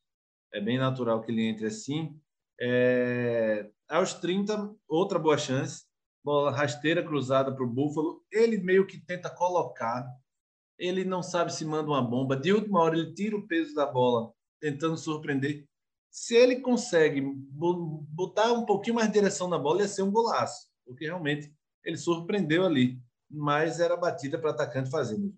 É 0.52 0.60
bem 0.60 0.78
natural 0.78 1.22
que 1.22 1.32
ele 1.32 1.44
entre 1.44 1.68
assim. 1.68 2.20
É... 2.60 3.70
Aos 3.90 4.14
30, 4.16 4.74
outra 4.88 5.20
boa 5.20 5.38
chance. 5.38 5.86
Bola 6.24 6.52
rasteira 6.52 7.04
cruzada 7.04 7.54
para 7.54 7.64
o 7.64 7.70
Búfalo. 7.70 8.24
Ele 8.32 8.58
meio 8.58 8.88
que 8.88 8.98
tenta 8.98 9.30
colocar 9.30 10.08
ele 10.78 11.06
não 11.06 11.22
sabe 11.22 11.54
se 11.54 11.66
manda 11.66 11.90
uma 11.90 12.02
bomba. 12.02 12.36
De 12.36 12.52
última 12.52 12.82
hora, 12.82 12.98
ele 12.98 13.14
tira 13.14 13.36
o 13.36 13.48
peso 13.48 13.74
da 13.74 13.86
bola, 13.86 14.34
tentando 14.64 14.96
surpreender. 14.96 15.68
Se 16.10 16.36
ele 16.36 16.62
consegue 16.62 17.22
botar 17.22 18.54
um 18.54 18.66
pouquinho 18.66 18.96
mais 18.96 19.08
de 19.10 19.16
direção 19.16 19.50
na 19.50 19.60
bola, 19.60 19.82
ia 19.82 19.90
ser 19.90 20.04
um 20.04 20.12
golaço, 20.12 20.70
porque 20.86 21.04
realmente 21.04 21.54
ele 21.84 21.98
surpreendeu 21.98 22.64
ali, 22.66 22.98
mas 23.30 23.82
era 23.82 23.98
batida 23.98 24.40
para 24.40 24.52
atacante 24.52 24.90
fazendo. 24.90 25.36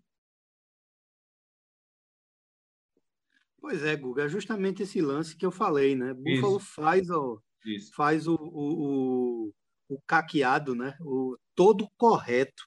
Pois 3.59 3.83
é, 3.83 3.95
Guga, 3.95 4.25
é 4.25 4.29
justamente 4.29 4.83
esse 4.83 5.01
lance 5.01 5.35
que 5.35 5.43
eu 5.43 5.51
falei, 5.51 5.95
né? 5.95 6.13
Isso. 6.23 6.59
faz, 6.59 7.09
o, 7.09 7.41
Isso. 7.65 7.91
faz 7.95 8.27
o, 8.27 8.35
o, 8.35 9.47
o, 9.49 9.53
o 9.89 10.01
caqueado, 10.05 10.75
né? 10.75 10.95
O 11.01 11.35
todo 11.55 11.89
correto, 11.97 12.63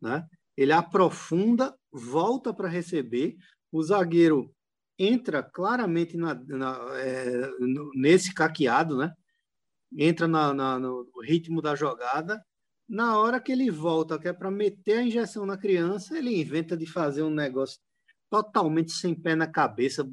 né? 0.00 0.26
Ele 0.56 0.72
aprofunda 0.72 1.76
volta 1.92 2.54
para 2.54 2.66
receber, 2.66 3.36
o 3.70 3.82
zagueiro 3.82 4.50
entra 4.98 5.42
claramente 5.42 6.16
na, 6.16 6.34
na 6.34 6.78
é, 6.98 7.50
nesse 7.94 8.34
caqueado, 8.34 8.98
né? 8.98 9.12
entra 9.96 10.26
na, 10.28 10.52
na, 10.52 10.78
no 10.78 11.08
ritmo 11.22 11.62
da 11.62 11.74
jogada. 11.74 12.44
Na 12.88 13.18
hora 13.18 13.40
que 13.40 13.52
ele 13.52 13.70
volta, 13.70 14.18
que 14.18 14.28
é 14.28 14.32
para 14.32 14.50
meter 14.50 14.98
a 14.98 15.02
injeção 15.02 15.44
na 15.44 15.58
criança, 15.58 16.16
ele 16.16 16.40
inventa 16.40 16.76
de 16.76 16.86
fazer 16.86 17.22
um 17.22 17.30
negócio 17.30 17.78
totalmente 18.30 18.92
sem 18.92 19.14
pé 19.14 19.34
na 19.34 19.46
cabeça. 19.46 20.08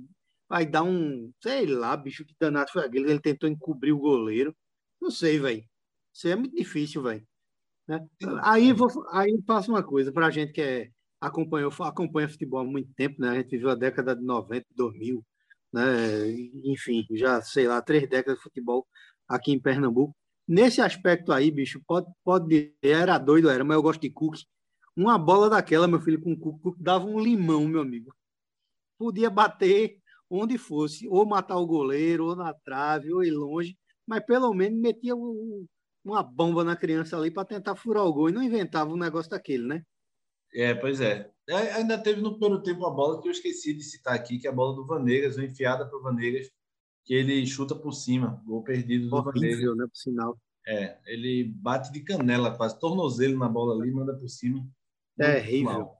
Vai 0.49 0.65
dar 0.65 0.83
um, 0.83 1.31
sei 1.41 1.65
lá, 1.65 1.95
bicho, 1.95 2.25
que 2.25 2.35
danado 2.39 2.71
foi 2.71 2.85
aquele. 2.85 3.09
Ele 3.09 3.19
tentou 3.19 3.49
encobrir 3.49 3.93
o 3.93 3.99
goleiro. 3.99 4.55
Não 5.01 5.09
sei, 5.09 5.39
velho. 5.39 5.63
Isso 6.13 6.27
é 6.27 6.35
muito 6.35 6.55
difícil, 6.55 7.01
velho. 7.01 7.25
Né? 7.87 8.05
Aí, 8.43 8.73
vou, 8.73 8.89
aí 9.11 9.41
faço 9.47 9.71
uma 9.71 9.83
coisa 9.83 10.11
para 10.11 10.27
a 10.27 10.31
gente 10.31 10.51
que 10.51 10.61
é, 10.61 10.91
acompanhou, 11.21 11.71
acompanha 11.81 12.29
futebol 12.29 12.59
há 12.61 12.63
muito 12.65 12.93
tempo, 12.95 13.21
né? 13.21 13.29
A 13.29 13.35
gente 13.35 13.51
viveu 13.51 13.69
a 13.69 13.75
década 13.75 14.15
de 14.15 14.23
90, 14.23 14.65
2000, 14.75 15.23
né? 15.73 15.83
Enfim, 16.65 17.05
já, 17.11 17.41
sei 17.41 17.67
lá, 17.67 17.81
três 17.81 18.07
décadas 18.09 18.37
de 18.37 18.43
futebol 18.43 18.87
aqui 19.27 19.51
em 19.51 19.59
Pernambuco. 19.59 20.15
Nesse 20.47 20.81
aspecto 20.81 21.31
aí, 21.31 21.51
bicho, 21.51 21.81
pode, 21.87 22.07
pode 22.23 22.73
era 22.81 23.17
doido, 23.17 23.49
era, 23.49 23.63
mas 23.63 23.75
eu 23.75 23.81
gosto 23.81 24.01
de 24.01 24.11
cookie. 24.11 24.45
Uma 24.95 25.17
bola 25.17 25.49
daquela, 25.49 25.87
meu 25.87 25.99
filho, 26.01 26.21
com 26.21 26.35
cookie, 26.37 26.81
dava 26.81 27.05
um 27.05 27.19
limão, 27.19 27.67
meu 27.67 27.81
amigo. 27.81 28.13
Podia 28.97 29.29
bater 29.29 29.97
onde 30.29 30.57
fosse, 30.57 31.07
ou 31.07 31.25
matar 31.25 31.57
o 31.57 31.67
goleiro, 31.67 32.25
ou 32.27 32.35
na 32.35 32.53
trave, 32.53 33.11
ou 33.13 33.23
ir 33.23 33.31
longe, 33.31 33.77
mas 34.07 34.25
pelo 34.25 34.53
menos 34.53 34.79
metia 34.79 35.15
um, 35.15 35.65
uma 36.03 36.23
bomba 36.23 36.63
na 36.63 36.75
criança 36.75 37.17
ali 37.17 37.31
para 37.31 37.45
tentar 37.45 37.75
furar 37.75 38.05
o 38.05 38.13
gol 38.13 38.29
e 38.29 38.33
não 38.33 38.43
inventava 38.43 38.91
um 38.91 38.97
negócio 38.97 39.31
daquele, 39.31 39.65
né? 39.67 39.83
É, 40.55 40.73
pois 40.73 41.01
é. 41.01 41.29
é. 41.49 41.55
Ainda 41.73 41.97
teve 41.97 42.21
no 42.21 42.31
primeiro 42.39 42.63
tempo 42.63 42.85
a 42.85 42.89
bola 42.89 43.21
que 43.21 43.27
eu 43.27 43.31
esqueci 43.31 43.73
de 43.73 43.83
citar 43.83 44.13
aqui, 44.15 44.39
que 44.39 44.47
é 44.47 44.49
a 44.49 44.53
bola 44.53 44.73
do 44.73 44.85
Vanegas, 44.85 45.35
uma 45.35 45.45
enfiada 45.45 45.85
para 45.85 45.97
o 45.97 46.01
Vanegas, 46.01 46.49
que 47.03 47.13
ele 47.13 47.45
chuta 47.45 47.75
por 47.75 47.91
cima, 47.91 48.41
gol 48.45 48.63
perdido 48.63 49.09
do 49.09 49.15
Horrível, 49.17 49.75
né, 49.75 49.85
por 49.85 49.97
sinal. 49.97 50.39
É, 50.67 50.97
ele 51.05 51.43
bate 51.43 51.91
de 51.91 51.99
canela, 51.99 52.55
quase 52.55 52.79
tornozelo 52.79 53.37
na 53.37 53.47
bola 53.47 53.75
ali, 53.79 53.91
manda 53.91 54.17
por 54.17 54.27
cima. 54.27 54.65
É 55.19 55.33
terrível. 55.33 55.91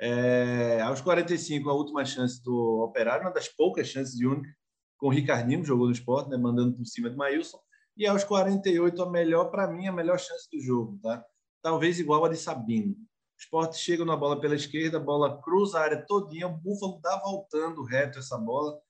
É, 0.00 0.80
aos 0.80 1.00
45, 1.00 1.70
a 1.70 1.74
última 1.74 2.04
chance 2.04 2.42
do 2.42 2.82
Operário, 2.82 3.24
uma 3.24 3.32
das 3.32 3.46
poucas 3.46 3.86
chances 3.86 4.16
de 4.16 4.26
única, 4.26 4.52
com 4.96 5.06
o 5.06 5.10
Ricardinho, 5.10 5.64
jogou 5.64 5.86
no 5.86 5.92
esporte, 5.92 6.30
né, 6.30 6.36
mandando 6.36 6.76
por 6.76 6.84
cima 6.86 7.08
de 7.08 7.16
Maílson. 7.16 7.60
E 7.96 8.06
aos 8.06 8.24
48, 8.24 9.00
a 9.02 9.10
melhor, 9.10 9.50
para 9.50 9.70
mim, 9.70 9.86
a 9.86 9.92
melhor 9.92 10.18
chance 10.18 10.48
do 10.50 10.60
jogo, 10.60 10.98
tá? 11.02 11.24
Talvez 11.62 12.00
igual 12.00 12.24
a 12.24 12.28
de 12.28 12.36
Sabino. 12.36 12.96
O 13.42 13.44
esporte 13.44 13.76
chega 13.76 14.04
na 14.04 14.16
bola 14.16 14.40
pela 14.40 14.54
esquerda, 14.54 14.98
a 14.98 15.00
bola 15.00 15.42
cruza 15.42 15.76
a 15.76 15.82
área 15.82 16.06
todinha, 16.06 16.46
o 16.46 16.56
Búfalo 16.56 17.00
dá 17.02 17.16
voltando 17.16 17.82
reto 17.82 18.20
essa 18.20 18.38
bola, 18.38 18.80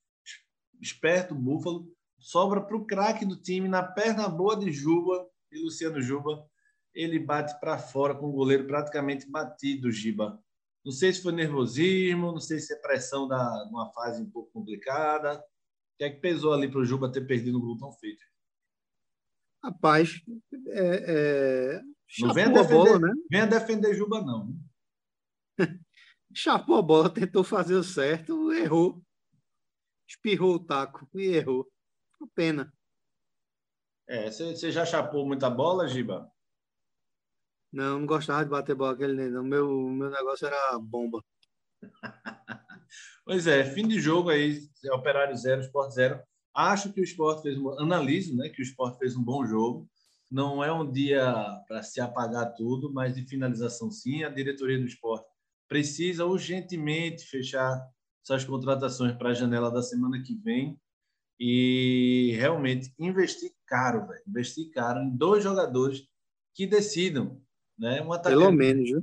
esperto, 0.78 1.34
Búfalo, 1.34 1.90
sobra 2.18 2.60
para 2.60 2.76
o 2.76 2.84
craque 2.84 3.24
do 3.24 3.40
time, 3.40 3.66
na 3.66 3.82
perna 3.82 4.28
boa 4.28 4.54
de 4.54 4.70
Juba, 4.70 5.26
e 5.50 5.58
Luciano 5.58 6.02
Juba, 6.02 6.46
ele 6.94 7.18
bate 7.18 7.58
para 7.60 7.78
fora 7.78 8.14
com 8.14 8.26
o 8.26 8.32
goleiro 8.32 8.66
praticamente 8.66 9.26
batido, 9.26 9.90
Giba. 9.90 10.38
Não 10.84 10.92
sei 10.92 11.14
se 11.14 11.22
foi 11.22 11.32
nervosismo, 11.32 12.32
não 12.32 12.40
sei 12.40 12.58
se 12.58 12.74
é 12.74 12.76
pressão 12.76 13.26
da 13.26 13.64
uma 13.70 13.90
fase 13.94 14.20
um 14.20 14.30
pouco 14.30 14.50
complicada. 14.52 15.38
O 15.38 15.96
que 15.96 16.04
é 16.04 16.10
que 16.10 16.20
pesou 16.20 16.52
ali 16.52 16.70
para 16.70 16.80
o 16.80 16.84
Juba 16.84 17.10
ter 17.10 17.26
perdido 17.26 17.56
um 17.56 17.60
gol 17.62 17.78
tão 17.78 17.90
feito? 17.92 18.22
Rapaz, 19.64 20.20
é, 20.68 21.04
é... 21.08 21.91
não 22.20 22.34
venha 22.34 22.48
defender, 22.48 22.74
bola, 22.74 22.98
né? 22.98 23.12
venha 23.30 23.46
defender 23.46 23.94
Juba, 23.94 24.20
não. 24.20 24.54
Chapou 26.34 26.76
a 26.76 26.82
bola, 26.82 27.10
tentou 27.10 27.44
fazer 27.44 27.74
o 27.74 27.84
certo, 27.84 28.52
errou 28.52 29.02
espirrou 30.12 30.54
o 30.54 30.64
taco 30.64 31.08
e 31.14 31.26
errou. 31.26 31.70
Pena. 32.36 32.72
É, 34.08 34.30
você 34.30 34.70
já 34.70 34.86
chapou 34.86 35.26
muita 35.26 35.50
bola, 35.50 35.88
Giba? 35.88 36.30
Não, 37.72 37.98
não 37.98 38.06
gostava 38.06 38.44
de 38.44 38.50
bater 38.50 38.76
bola 38.76 38.92
aquele 38.92 39.28
não. 39.28 39.42
Meu, 39.42 39.68
meu 39.88 40.08
negócio 40.08 40.46
era 40.46 40.78
bomba. 40.78 41.24
pois 43.24 43.48
é, 43.48 43.64
fim 43.64 43.88
de 43.88 44.00
jogo 44.00 44.30
aí, 44.30 44.60
Operário 44.92 45.36
zero, 45.36 45.62
Sport 45.62 45.90
zero. 45.90 46.22
Acho 46.54 46.92
que 46.92 47.00
o 47.00 47.04
Sport 47.04 47.42
fez 47.42 47.58
um, 47.58 47.70
analiso, 47.80 48.36
né, 48.36 48.50
que 48.50 48.62
o 48.62 48.64
Sport 48.64 48.98
fez 48.98 49.16
um 49.16 49.24
bom 49.24 49.44
jogo. 49.44 49.90
Não 50.32 50.64
é 50.64 50.72
um 50.72 50.90
dia 50.90 51.30
para 51.68 51.82
se 51.82 52.00
apagar 52.00 52.54
tudo, 52.54 52.90
mas 52.90 53.14
de 53.14 53.26
finalização 53.26 53.90
sim. 53.90 54.24
A 54.24 54.30
diretoria 54.30 54.78
do 54.78 54.86
Sport 54.86 55.22
precisa 55.68 56.24
urgentemente 56.24 57.26
fechar 57.26 57.86
essas 58.24 58.42
contratações 58.42 59.14
para 59.14 59.28
a 59.28 59.34
janela 59.34 59.70
da 59.70 59.82
semana 59.82 60.22
que 60.22 60.34
vem 60.34 60.80
e 61.38 62.34
realmente 62.38 62.94
investir 62.98 63.50
caro, 63.66 64.06
velho. 64.06 64.22
Investir 64.26 64.70
caro 64.70 65.02
em 65.02 65.14
dois 65.14 65.44
jogadores 65.44 66.02
que 66.54 66.66
decidam, 66.66 67.38
né? 67.78 68.00
Um 68.00 68.14
atacante, 68.14 68.40
Pelo 68.40 68.52
menos, 68.52 68.88
viu? 68.88 69.02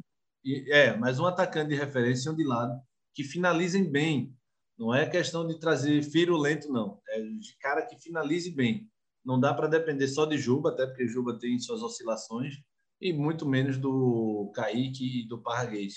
É, 0.69 0.97
mas 0.97 1.19
um 1.19 1.27
atacante 1.27 1.69
de 1.69 1.75
referência 1.75 2.29
e 2.29 2.31
um 2.31 2.35
de 2.35 2.43
lado 2.43 2.81
que 3.13 3.23
finalizem 3.23 3.87
bem. 3.91 4.35
Não 4.75 4.95
é 4.95 5.07
questão 5.07 5.45
de 5.45 5.59
trazer 5.59 6.01
lento 6.31 6.71
não. 6.71 6.99
É 7.09 7.21
de 7.21 7.55
cara 7.59 7.85
que 7.85 8.01
finalize 8.01 8.49
bem. 8.49 8.89
Não 9.23 9.39
dá 9.39 9.53
para 9.53 9.67
depender 9.67 10.07
só 10.07 10.25
de 10.25 10.37
Juba, 10.37 10.69
até 10.69 10.85
porque 10.85 11.07
Juba 11.07 11.37
tem 11.37 11.59
suas 11.59 11.81
oscilações, 11.81 12.55
e 13.01 13.13
muito 13.13 13.45
menos 13.45 13.77
do 13.77 14.51
Kaique 14.53 15.21
e 15.21 15.27
do 15.27 15.41
Parraguês. 15.41 15.95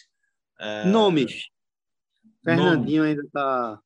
É... 0.58 0.87
Nomes. 0.87 1.48
Fernandinho 2.44 3.04
ainda 3.04 3.22
está. 3.22 3.80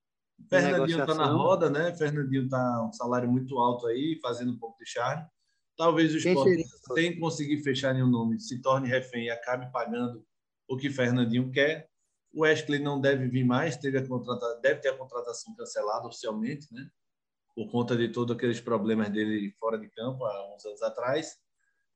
Fernandinho 0.49 1.01
está 1.01 1.15
na 1.15 1.27
roda, 1.27 1.71
né? 1.71 1.95
Fernandinho 1.97 2.45
está 2.45 2.87
um 2.87 2.93
salário 2.93 3.31
muito 3.31 3.59
alto 3.59 3.87
aí, 3.87 4.19
fazendo 4.21 4.53
um 4.53 4.59
pouco 4.59 4.79
de 4.79 4.89
charme. 4.89 5.25
Talvez 5.77 6.15
o 6.15 6.17
esporte, 6.17 6.65
sem 6.95 7.19
conseguir 7.19 7.63
fechar 7.63 7.93
nenhum 7.93 8.09
nome, 8.09 8.41
se 8.41 8.61
torne 8.63 8.89
refém 8.89 9.27
e 9.27 9.31
acabe 9.31 9.71
pagando 9.71 10.25
o 10.69 10.77
que 10.77 10.91
Fernandinho 10.91 11.51
quer. 11.51 11.89
O 12.33 12.43
Wesley 12.43 12.79
não 12.79 13.01
deve 13.01 13.29
vir 13.29 13.45
mais, 13.45 13.77
teve 13.77 13.99
a 13.99 14.07
contrata, 14.07 14.61
deve 14.63 14.81
ter 14.81 14.89
a 14.89 14.97
contratação 14.97 15.55
cancelada 15.55 16.07
oficialmente, 16.07 16.67
né? 16.73 16.89
Por 17.57 17.69
conta 17.71 17.97
de 17.97 18.09
todos 18.09 18.37
aqueles 18.37 18.61
problemas 18.61 19.11
dele 19.11 19.53
fora 19.59 19.79
de 19.79 19.89
campo 19.89 20.25
há 20.25 20.55
uns 20.55 20.65
anos 20.65 20.83
atrás. 20.83 21.37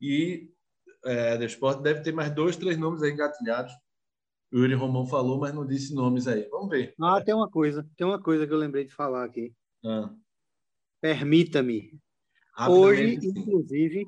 E 0.00 0.50
é, 1.04 1.36
o 1.36 1.44
esporte 1.44 1.82
deve 1.82 2.00
ter 2.00 2.12
mais 2.12 2.34
dois, 2.34 2.56
três 2.56 2.76
nomes 2.76 3.02
aí 3.02 3.12
engatilhados 3.12 3.72
o 4.52 4.58
Yuri 4.58 4.74
Romão 4.74 5.06
falou, 5.06 5.38
mas 5.38 5.54
não 5.54 5.64
disse 5.64 5.94
nomes 5.94 6.26
aí. 6.26 6.48
Vamos 6.48 6.70
ver. 6.70 6.94
Ah, 7.00 7.22
tem 7.22 7.34
uma 7.34 7.48
coisa. 7.48 7.88
Tem 7.96 8.06
uma 8.06 8.20
coisa 8.20 8.46
que 8.46 8.52
eu 8.52 8.58
lembrei 8.58 8.84
de 8.84 8.92
falar 8.92 9.24
aqui. 9.24 9.54
Ah. 9.84 10.12
Permita-me. 11.00 11.98
Hoje, 12.68 13.14
inclusive, 13.14 14.04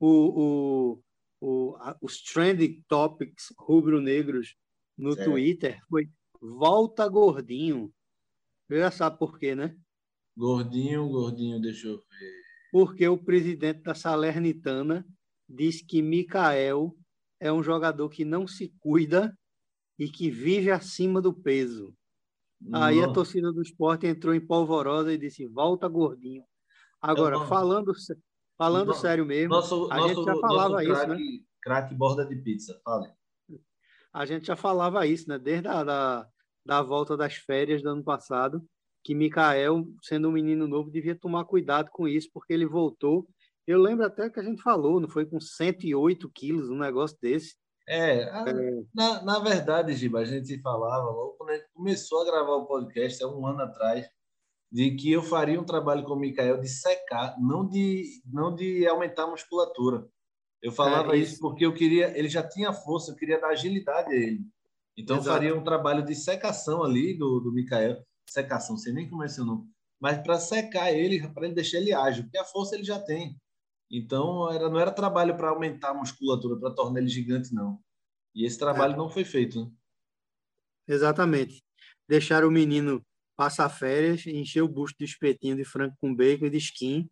o, 0.00 0.08
o, 0.10 1.02
o, 1.40 1.76
a, 1.76 1.96
os 2.02 2.20
trending 2.20 2.84
topics 2.88 3.54
rubro-negros 3.56 4.56
no. 4.98 5.14
Twitter 5.14 5.80
foi 5.88 6.10
volta 6.40 7.08
gordinho. 7.08 7.92
Você 8.68 8.80
já 8.80 8.90
sabe 8.90 9.18
por 9.18 9.38
quê, 9.38 9.54
né? 9.54 9.76
Gordinho, 10.36 11.08
gordinho, 11.08 11.60
deixa 11.60 11.88
eu 11.88 11.96
ver. 11.96 12.32
Porque 12.70 13.08
o 13.08 13.16
presidente 13.16 13.82
da 13.82 13.94
Salernitana 13.94 15.06
disse 15.48 15.84
que 15.84 16.02
Mikael 16.02 16.94
é 17.40 17.52
um 17.52 17.62
jogador 17.62 18.08
que 18.08 18.24
não 18.24 18.46
se 18.46 18.74
cuida 18.80 19.36
e 19.98 20.08
que 20.08 20.30
vive 20.30 20.70
acima 20.70 21.22
do 21.22 21.32
peso. 21.32 21.94
Aí 22.72 23.02
a 23.02 23.12
torcida 23.12 23.52
do 23.52 23.62
esporte 23.62 24.06
entrou 24.06 24.34
em 24.34 24.44
polvorosa 24.44 25.12
e 25.12 25.18
disse: 25.18 25.46
volta 25.46 25.88
gordinho. 25.88 26.42
Agora, 27.00 27.36
é 27.36 27.46
falando, 27.46 27.92
falando 28.56 28.94
sério 28.94 29.24
mesmo, 29.26 29.50
nosso, 29.50 29.90
a 29.92 29.96
nosso, 29.96 30.14
gente 30.14 30.24
já 30.24 30.36
falava 30.36 30.82
crack, 30.82 30.90
isso, 30.90 31.06
né? 31.08 31.18
Craque 31.62 31.94
borda 31.94 32.24
de 32.24 32.36
pizza, 32.36 32.80
fale. 32.82 33.08
A 34.12 34.24
gente 34.24 34.46
já 34.46 34.56
falava 34.56 35.06
isso, 35.06 35.28
né? 35.28 35.38
Desde 35.38 35.68
a 35.68 35.84
da, 35.84 36.28
da 36.64 36.82
volta 36.82 37.16
das 37.16 37.34
férias 37.34 37.82
do 37.82 37.90
ano 37.90 38.02
passado, 38.02 38.66
que 39.06 39.14
Mikael, 39.14 39.86
sendo 40.02 40.28
um 40.28 40.32
menino 40.32 40.66
novo, 40.66 40.90
devia 40.90 41.14
tomar 41.14 41.44
cuidado 41.44 41.90
com 41.92 42.08
isso, 42.08 42.28
porque 42.34 42.52
ele 42.52 42.66
voltou. 42.66 43.24
Eu 43.64 43.80
lembro 43.80 44.04
até 44.04 44.28
que 44.28 44.40
a 44.40 44.42
gente 44.42 44.60
falou, 44.60 44.98
não 44.98 45.08
foi 45.08 45.24
com 45.24 45.38
108 45.38 46.28
quilos, 46.34 46.68
um 46.68 46.78
negócio 46.78 47.16
desse. 47.22 47.54
É, 47.88 48.24
a, 48.24 48.44
é. 48.48 48.82
Na, 48.92 49.22
na 49.22 49.38
verdade, 49.38 49.94
Giba, 49.94 50.18
a 50.18 50.24
gente 50.24 50.60
falava 50.60 51.08
logo 51.08 51.36
quando 51.38 51.50
a 51.50 51.54
gente 51.54 51.68
começou 51.72 52.20
a 52.20 52.24
gravar 52.24 52.56
o 52.56 52.66
podcast, 52.66 53.22
há 53.22 53.28
um 53.28 53.46
ano 53.46 53.62
atrás, 53.62 54.08
de 54.72 54.96
que 54.96 55.12
eu 55.12 55.22
faria 55.22 55.60
um 55.60 55.64
trabalho 55.64 56.02
com 56.02 56.14
o 56.14 56.18
Mikael 56.18 56.58
de 56.58 56.66
secar, 56.66 57.36
não 57.40 57.64
de, 57.64 58.20
não 58.26 58.52
de 58.52 58.88
aumentar 58.88 59.22
a 59.22 59.30
musculatura. 59.30 60.04
Eu 60.60 60.72
falava 60.72 61.14
é 61.14 61.18
isso. 61.20 61.34
isso. 61.34 61.40
porque 61.40 61.64
eu 61.64 61.72
queria, 61.72 62.18
ele 62.18 62.28
já 62.28 62.42
tinha 62.42 62.72
força, 62.72 63.12
eu 63.12 63.16
queria 63.16 63.40
dar 63.40 63.50
agilidade 63.50 64.12
a 64.12 64.16
ele. 64.16 64.40
Então, 64.98 65.18
Exato. 65.18 65.28
eu 65.28 65.32
faria 65.32 65.54
um 65.54 65.62
trabalho 65.62 66.04
de 66.04 66.16
secação 66.16 66.82
ali 66.82 67.16
do, 67.16 67.38
do 67.38 67.52
Mikael. 67.52 68.04
Secação, 68.28 68.76
sei 68.76 68.92
nem 68.92 69.08
como 69.08 69.22
é 69.22 69.28
seu 69.28 69.44
nome. 69.44 69.68
Mas 70.00 70.18
para 70.18 70.38
secar 70.38 70.92
ele, 70.92 71.26
para 71.28 71.46
ele 71.46 71.54
deixar 71.54 71.78
ele 71.78 71.92
ágil, 71.92 72.24
porque 72.24 72.38
a 72.38 72.44
força 72.44 72.74
ele 72.74 72.84
já 72.84 73.00
tem. 73.00 73.40
Então, 73.90 74.52
era, 74.52 74.68
não 74.68 74.78
era 74.78 74.90
trabalho 74.90 75.36
para 75.36 75.50
aumentar 75.50 75.90
a 75.90 75.94
musculatura, 75.94 76.58
para 76.58 76.74
tornar 76.74 77.00
ele 77.00 77.08
gigante, 77.08 77.54
não. 77.54 77.80
E 78.34 78.44
esse 78.44 78.58
trabalho 78.58 78.94
é. 78.94 78.96
não 78.96 79.08
foi 79.08 79.24
feito. 79.24 79.64
Né? 79.64 79.70
Exatamente. 80.88 81.62
Deixar 82.08 82.44
o 82.44 82.50
menino 82.50 83.02
passar 83.36 83.68
férias, 83.68 84.26
encher 84.26 84.62
o 84.62 84.68
busto 84.68 84.96
de 84.98 85.04
espetinho 85.04 85.56
de 85.56 85.64
frango 85.64 85.94
com 86.00 86.14
bacon 86.14 86.46
e 86.46 86.50
de 86.50 86.58
skin. 86.58 87.08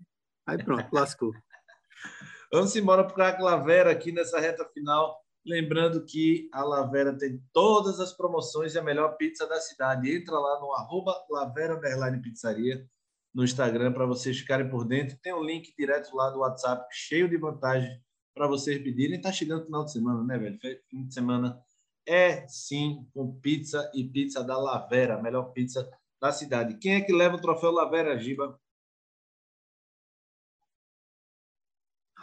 Aí 0.46 0.62
pronto, 0.62 0.88
lascou. 0.92 1.32
Vamos 2.52 2.74
embora 2.76 3.04
para 3.06 3.36
a 3.36 3.42
Lavera 3.42 3.90
aqui 3.90 4.12
nessa 4.12 4.38
reta 4.38 4.68
final. 4.72 5.23
Lembrando 5.46 6.04
que 6.04 6.48
a 6.52 6.64
Lavera 6.64 7.16
tem 7.16 7.42
todas 7.52 8.00
as 8.00 8.12
promoções 8.12 8.74
e 8.74 8.78
a 8.78 8.82
melhor 8.82 9.16
pizza 9.16 9.46
da 9.46 9.60
cidade. 9.60 10.10
Entra 10.10 10.38
lá 10.38 10.58
no 10.60 10.72
arroba 10.72 11.14
Lavera 11.30 11.78
Pizzaria 12.22 12.88
no 13.34 13.44
Instagram 13.44 13.92
para 13.92 14.06
vocês 14.06 14.38
ficarem 14.38 14.68
por 14.70 14.86
dentro. 14.86 15.18
Tem 15.20 15.34
um 15.34 15.42
link 15.42 15.74
direto 15.76 16.14
lá 16.16 16.30
do 16.30 16.38
WhatsApp, 16.38 16.86
cheio 16.90 17.28
de 17.28 17.36
vantagens 17.36 18.00
para 18.34 18.46
vocês 18.46 18.82
pedirem. 18.82 19.16
Está 19.16 19.32
chegando 19.32 19.66
final 19.66 19.84
de 19.84 19.92
semana, 19.92 20.22
né, 20.24 20.38
velho? 20.38 20.58
Fim 20.88 21.06
de 21.06 21.12
semana 21.12 21.60
é 22.06 22.46
sim 22.46 23.06
com 23.12 23.38
pizza 23.40 23.90
e 23.94 24.04
pizza 24.04 24.42
da 24.42 24.56
Lavera, 24.56 25.16
a 25.16 25.22
melhor 25.22 25.52
pizza 25.52 25.88
da 26.20 26.32
cidade. 26.32 26.78
Quem 26.78 26.94
é 26.94 27.00
que 27.00 27.12
leva 27.12 27.36
o 27.36 27.40
troféu 27.40 27.70
Lavera, 27.70 28.18
Giba? 28.18 28.58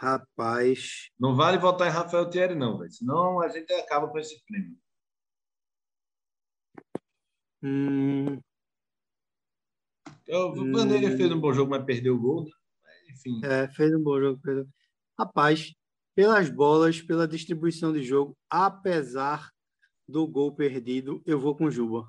Rapaz. 0.02 1.10
Não 1.16 1.36
vale 1.36 1.58
votar 1.58 1.86
em 1.86 1.92
Rafael 1.92 2.28
Thierry, 2.28 2.56
não, 2.56 2.76
velho. 2.76 2.90
Senão 2.90 3.40
a 3.40 3.48
gente 3.48 3.72
acaba 3.72 4.08
com 4.08 4.18
esse 4.18 4.42
prêmio. 4.44 4.76
Hum. 7.62 8.40
O 10.28 10.54
Vanderlei 10.72 11.14
hum. 11.14 11.16
fez 11.16 11.30
um 11.30 11.38
bom 11.38 11.52
jogo, 11.52 11.70
mas 11.70 11.84
perdeu 11.84 12.16
o 12.16 12.20
gol. 12.20 12.42
Né? 12.42 12.50
Enfim. 13.12 13.40
É, 13.44 13.68
fez 13.68 13.94
um 13.94 14.02
bom 14.02 14.18
jogo. 14.18 14.40
Perdeu. 14.42 14.66
Rapaz, 15.16 15.72
pelas 16.16 16.50
bolas, 16.50 17.00
pela 17.00 17.28
distribuição 17.28 17.92
de 17.92 18.02
jogo, 18.02 18.36
apesar 18.50 19.52
do 20.08 20.26
gol 20.26 20.52
perdido, 20.52 21.22
eu 21.24 21.38
vou 21.38 21.54
com 21.54 21.70
Juba. 21.70 22.08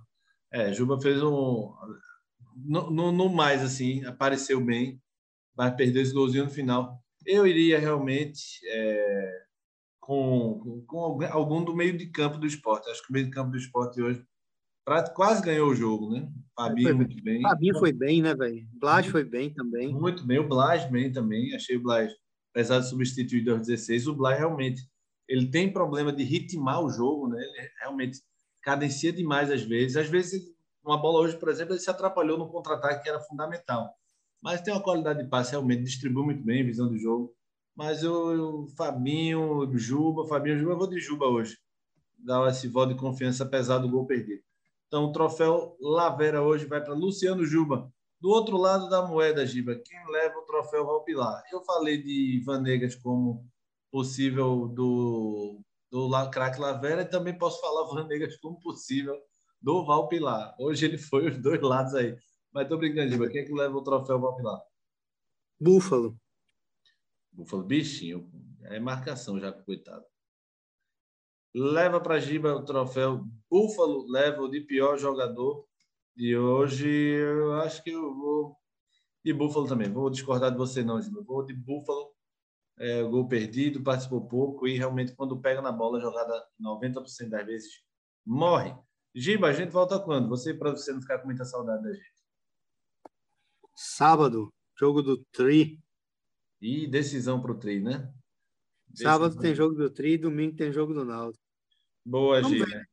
É, 0.52 0.74
Juba 0.74 1.00
fez 1.00 1.22
um. 1.22 1.72
No, 2.56 2.90
no, 2.90 3.12
no 3.12 3.30
mais, 3.30 3.62
assim, 3.62 4.04
apareceu 4.06 4.60
bem, 4.60 5.00
mas 5.56 5.76
perdeu 5.76 6.02
esse 6.02 6.14
golzinho 6.14 6.46
no 6.46 6.50
final. 6.50 7.03
Eu 7.26 7.48
iria 7.48 7.80
realmente 7.80 8.60
é, 8.68 9.44
com, 10.00 10.84
com 10.88 11.20
algum 11.32 11.64
do 11.64 11.76
meio 11.76 11.98
de 11.98 12.08
campo 12.08 12.38
do 12.38 12.46
esporte. 12.46 12.90
Acho 12.90 13.02
que 13.04 13.10
o 13.10 13.14
meio 13.14 13.26
de 13.26 13.32
campo 13.32 13.52
do 13.52 13.58
esporte 13.58 14.02
hoje 14.02 14.24
quase 15.16 15.42
ganhou 15.42 15.70
o 15.70 15.76
jogo, 15.76 16.10
né? 16.12 16.30
Fabinho 16.56 16.90
foi, 16.90 16.94
muito 16.94 17.24
bem. 17.24 17.42
Fabinho 17.42 17.80
foi 17.80 17.94
bem, 17.94 18.22
né, 18.22 18.36
velho? 18.36 18.68
Blas 18.74 19.08
foi 19.08 19.24
bem 19.24 19.54
também. 19.54 19.94
Muito 19.94 20.26
bem. 20.26 20.40
O 20.40 20.48
Blas 20.48 20.90
bem 20.90 21.12
também. 21.12 21.56
Achei 21.56 21.78
o 21.78 21.82
Blas, 21.82 22.12
apesar 22.52 22.80
de 22.80 22.90
substituir 22.90 23.50
aos 23.50 23.66
16, 23.66 24.08
o 24.08 24.16
Blas 24.16 24.38
realmente 24.38 24.82
ele 25.28 25.50
tem 25.50 25.72
problema 25.72 26.12
de 26.12 26.24
ritmar 26.24 26.84
o 26.84 26.90
jogo, 26.90 27.30
né? 27.30 27.42
Ele 27.42 27.70
realmente 27.80 28.20
cadencia 28.62 29.12
demais 29.14 29.50
às 29.50 29.62
vezes. 29.62 29.96
Às 29.96 30.10
vezes, 30.10 30.44
uma 30.84 31.02
bola 31.02 31.22
hoje, 31.22 31.38
por 31.38 31.48
exemplo, 31.48 31.74
ele 31.74 31.80
se 31.80 31.90
atrapalhou 31.90 32.38
no 32.38 32.50
contra-ataque 32.50 33.04
que 33.04 33.10
era 33.10 33.22
fundamental 33.22 33.90
mas 34.44 34.62
tem 34.62 34.74
uma 34.74 34.84
qualidade 34.84 35.24
de 35.24 35.30
passe 35.30 35.52
realmente, 35.52 35.84
distribui 35.84 36.26
muito 36.26 36.44
bem, 36.44 36.66
visão 36.66 36.90
do 36.90 36.98
jogo. 36.98 37.34
Mas 37.74 38.04
o 38.04 38.68
Fabinho, 38.78 39.72
Juba, 39.78 40.28
Fabinho, 40.28 40.60
Juba, 40.60 40.72
eu 40.74 40.78
vou 40.78 40.88
de 40.88 41.00
Juba 41.00 41.26
hoje. 41.28 41.58
Dá 42.20 42.46
esse 42.50 42.68
voto 42.68 42.94
de 42.94 43.00
confiança 43.00 43.46
apesar 43.46 43.78
do 43.78 43.90
gol 43.90 44.06
perdido. 44.06 44.44
Então, 44.88 45.06
o 45.06 45.12
troféu 45.14 45.78
Lavera 45.80 46.42
hoje 46.42 46.66
vai 46.66 46.84
para 46.84 46.94
Luciano 46.94 47.46
Juba. 47.46 47.90
Do 48.20 48.30
outro 48.30 48.58
lado 48.58 48.90
da 48.90 49.02
moeda, 49.02 49.46
Giba, 49.46 49.76
quem 49.76 49.98
leva 50.12 50.38
o 50.38 50.46
troféu 50.46 50.86
Valpilar? 50.86 51.42
Eu 51.52 51.64
falei 51.64 52.02
de 52.02 52.42
Vanegas 52.46 52.96
como 52.96 53.46
possível 53.90 54.68
do, 54.68 55.62
do 55.90 56.30
craque 56.30 56.60
Lavera 56.60 57.02
e 57.02 57.10
também 57.10 57.38
posso 57.38 57.62
falar 57.62 57.86
Vanegas 57.86 58.38
como 58.38 58.60
possível 58.60 59.18
do 59.62 59.86
Valpilar. 59.86 60.54
Hoje 60.60 60.86
ele 60.86 60.98
foi 60.98 61.30
os 61.30 61.38
dois 61.38 61.62
lados 61.62 61.96
aí. 61.96 62.16
Mas 62.54 62.68
tô 62.68 62.78
brincando, 62.78 63.10
Giba. 63.10 63.28
Quem 63.30 63.42
é 63.42 63.46
que 63.46 63.54
leva 63.54 63.76
o 63.76 63.84
troféu 63.84 64.20
Valpilar? 64.20 64.62
Búfalo. 65.60 66.16
Búfalo, 67.32 67.64
bichinho. 67.64 68.30
É 68.66 68.80
marcação 68.80 69.40
já, 69.40 69.52
coitado. 69.52 70.06
Leva 71.56 72.00
para 72.00 72.20
Giba 72.20 72.54
o 72.54 72.64
troféu 72.64 73.26
Búfalo, 73.50 74.06
leva 74.08 74.42
o 74.42 74.48
de 74.48 74.62
pior 74.62 74.98
jogador 74.98 75.68
de 76.16 76.38
hoje. 76.38 76.88
Eu 76.88 77.54
acho 77.54 77.84
que 77.84 77.90
eu 77.90 78.14
vou 78.14 78.56
de 79.26 79.34
Búfalo 79.34 79.68
também. 79.68 79.92
Vou 79.92 80.10
discordar 80.10 80.52
de 80.52 80.58
você, 80.58 80.84
não, 80.84 81.02
Giba. 81.02 81.24
Vou 81.24 81.44
de 81.44 81.54
Búfalo. 81.54 82.14
É, 82.78 83.04
gol 83.04 83.28
perdido, 83.28 83.84
participou 83.84 84.28
pouco 84.28 84.68
e 84.68 84.78
realmente, 84.78 85.16
quando 85.16 85.40
pega 85.40 85.62
na 85.62 85.72
bola, 85.72 86.02
jogada 86.02 86.34
90% 86.60 87.30
das 87.30 87.46
vezes 87.46 87.84
morre. 88.26 88.76
Giba, 89.16 89.48
a 89.48 89.54
gente 89.54 89.70
volta 89.70 90.00
quando? 90.00 90.28
Você, 90.30 90.54
para 90.54 90.72
você 90.72 90.92
não 90.92 91.02
ficar 91.02 91.20
com 91.20 91.26
muita 91.26 91.46
saudade 91.46 91.84
da 91.84 91.94
gente. 91.94 92.23
Sábado, 93.76 94.54
jogo 94.78 95.02
do 95.02 95.18
Tri. 95.32 95.80
E 96.62 96.88
decisão 96.88 97.42
para 97.42 97.52
o 97.52 97.60
Tri, 97.60 97.80
né? 97.80 98.14
Decisão. 98.88 99.12
Sábado 99.12 99.40
tem 99.40 99.56
jogo 99.56 99.76
do 99.76 99.90
Tri, 99.90 100.18
domingo 100.18 100.56
tem 100.56 100.72
jogo 100.72 100.94
do 100.94 101.04
Naldo. 101.04 101.38
Boa, 102.06 102.42
Vamos. 102.42 102.60
Ver. 102.60 102.90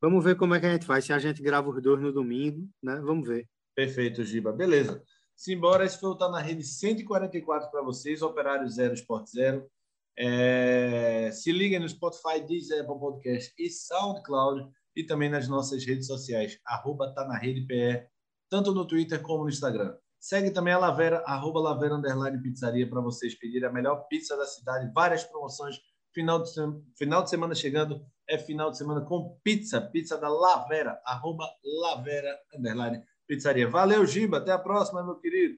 Vamos 0.00 0.24
ver 0.24 0.36
como 0.36 0.54
é 0.54 0.60
que 0.60 0.66
a 0.66 0.72
gente 0.72 0.86
faz. 0.86 1.04
Se 1.04 1.12
a 1.12 1.18
gente 1.18 1.42
grava 1.42 1.68
os 1.68 1.82
dois 1.82 2.00
no 2.00 2.12
domingo, 2.12 2.68
né? 2.82 2.96
Vamos 3.00 3.28
ver. 3.28 3.46
Perfeito, 3.74 4.24
Giba. 4.24 4.52
Beleza. 4.52 5.02
Simbora, 5.36 5.84
esse 5.84 5.98
foi 5.98 6.10
o 6.10 6.14
Tá 6.14 6.28
na 6.28 6.40
Rede 6.40 6.62
144 6.62 7.70
para 7.70 7.82
vocês, 7.82 8.22
Operário 8.22 8.68
Zero, 8.68 8.94
Sport 8.94 9.26
Zero. 9.26 9.70
É... 10.16 11.30
Se 11.32 11.50
liguem 11.50 11.80
no 11.80 11.88
Spotify, 11.88 12.40
Deezer, 12.46 12.82
Apple 12.82 12.98
Podcast 12.98 13.52
e 13.58 13.70
SoundCloud 13.70 14.70
e 14.94 15.04
também 15.04 15.30
nas 15.30 15.48
nossas 15.48 15.84
redes 15.84 16.06
sociais, 16.06 16.58
arroba 16.64 17.12
Tá 17.14 17.26
na 17.26 17.38
Rede 17.38 17.66
PR, 17.66 18.06
tanto 18.50 18.74
no 18.74 18.86
Twitter 18.86 19.22
como 19.22 19.44
no 19.44 19.48
Instagram. 19.48 19.96
Segue 20.20 20.50
também 20.50 20.74
a 20.74 20.78
Lavera, 20.78 21.24
arroba 21.26 21.60
Lavera 21.60 21.94
Underline 21.94 22.42
Pizzaria, 22.42 22.88
para 22.88 23.00
vocês 23.00 23.34
pedirem 23.34 23.66
a 23.66 23.72
melhor 23.72 24.06
pizza 24.06 24.36
da 24.36 24.44
cidade. 24.44 24.92
Várias 24.94 25.24
promoções. 25.24 25.76
Final 26.12 26.42
de, 26.42 26.50
final 26.98 27.22
de 27.22 27.30
semana 27.30 27.54
chegando. 27.54 28.04
É 28.28 28.36
final 28.36 28.70
de 28.70 28.76
semana 28.76 29.00
com 29.00 29.40
pizza. 29.42 29.80
Pizza 29.80 30.18
da 30.18 30.28
Lavera, 30.28 31.00
arroba 31.06 31.46
Lavera 31.64 32.38
Underline 32.54 33.02
Pizzaria. 33.26 33.66
Valeu, 33.70 34.04
Giba. 34.04 34.36
Até 34.36 34.52
a 34.52 34.58
próxima, 34.58 35.02
meu 35.02 35.16
querido. 35.16 35.56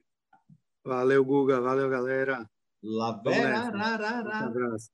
Valeu, 0.85 1.25
Guga. 1.25 1.59
Valeu, 1.59 1.89
galera. 1.89 2.49
Lavera. 2.81 3.65
Um 3.65 3.81
abraço. 4.45 4.91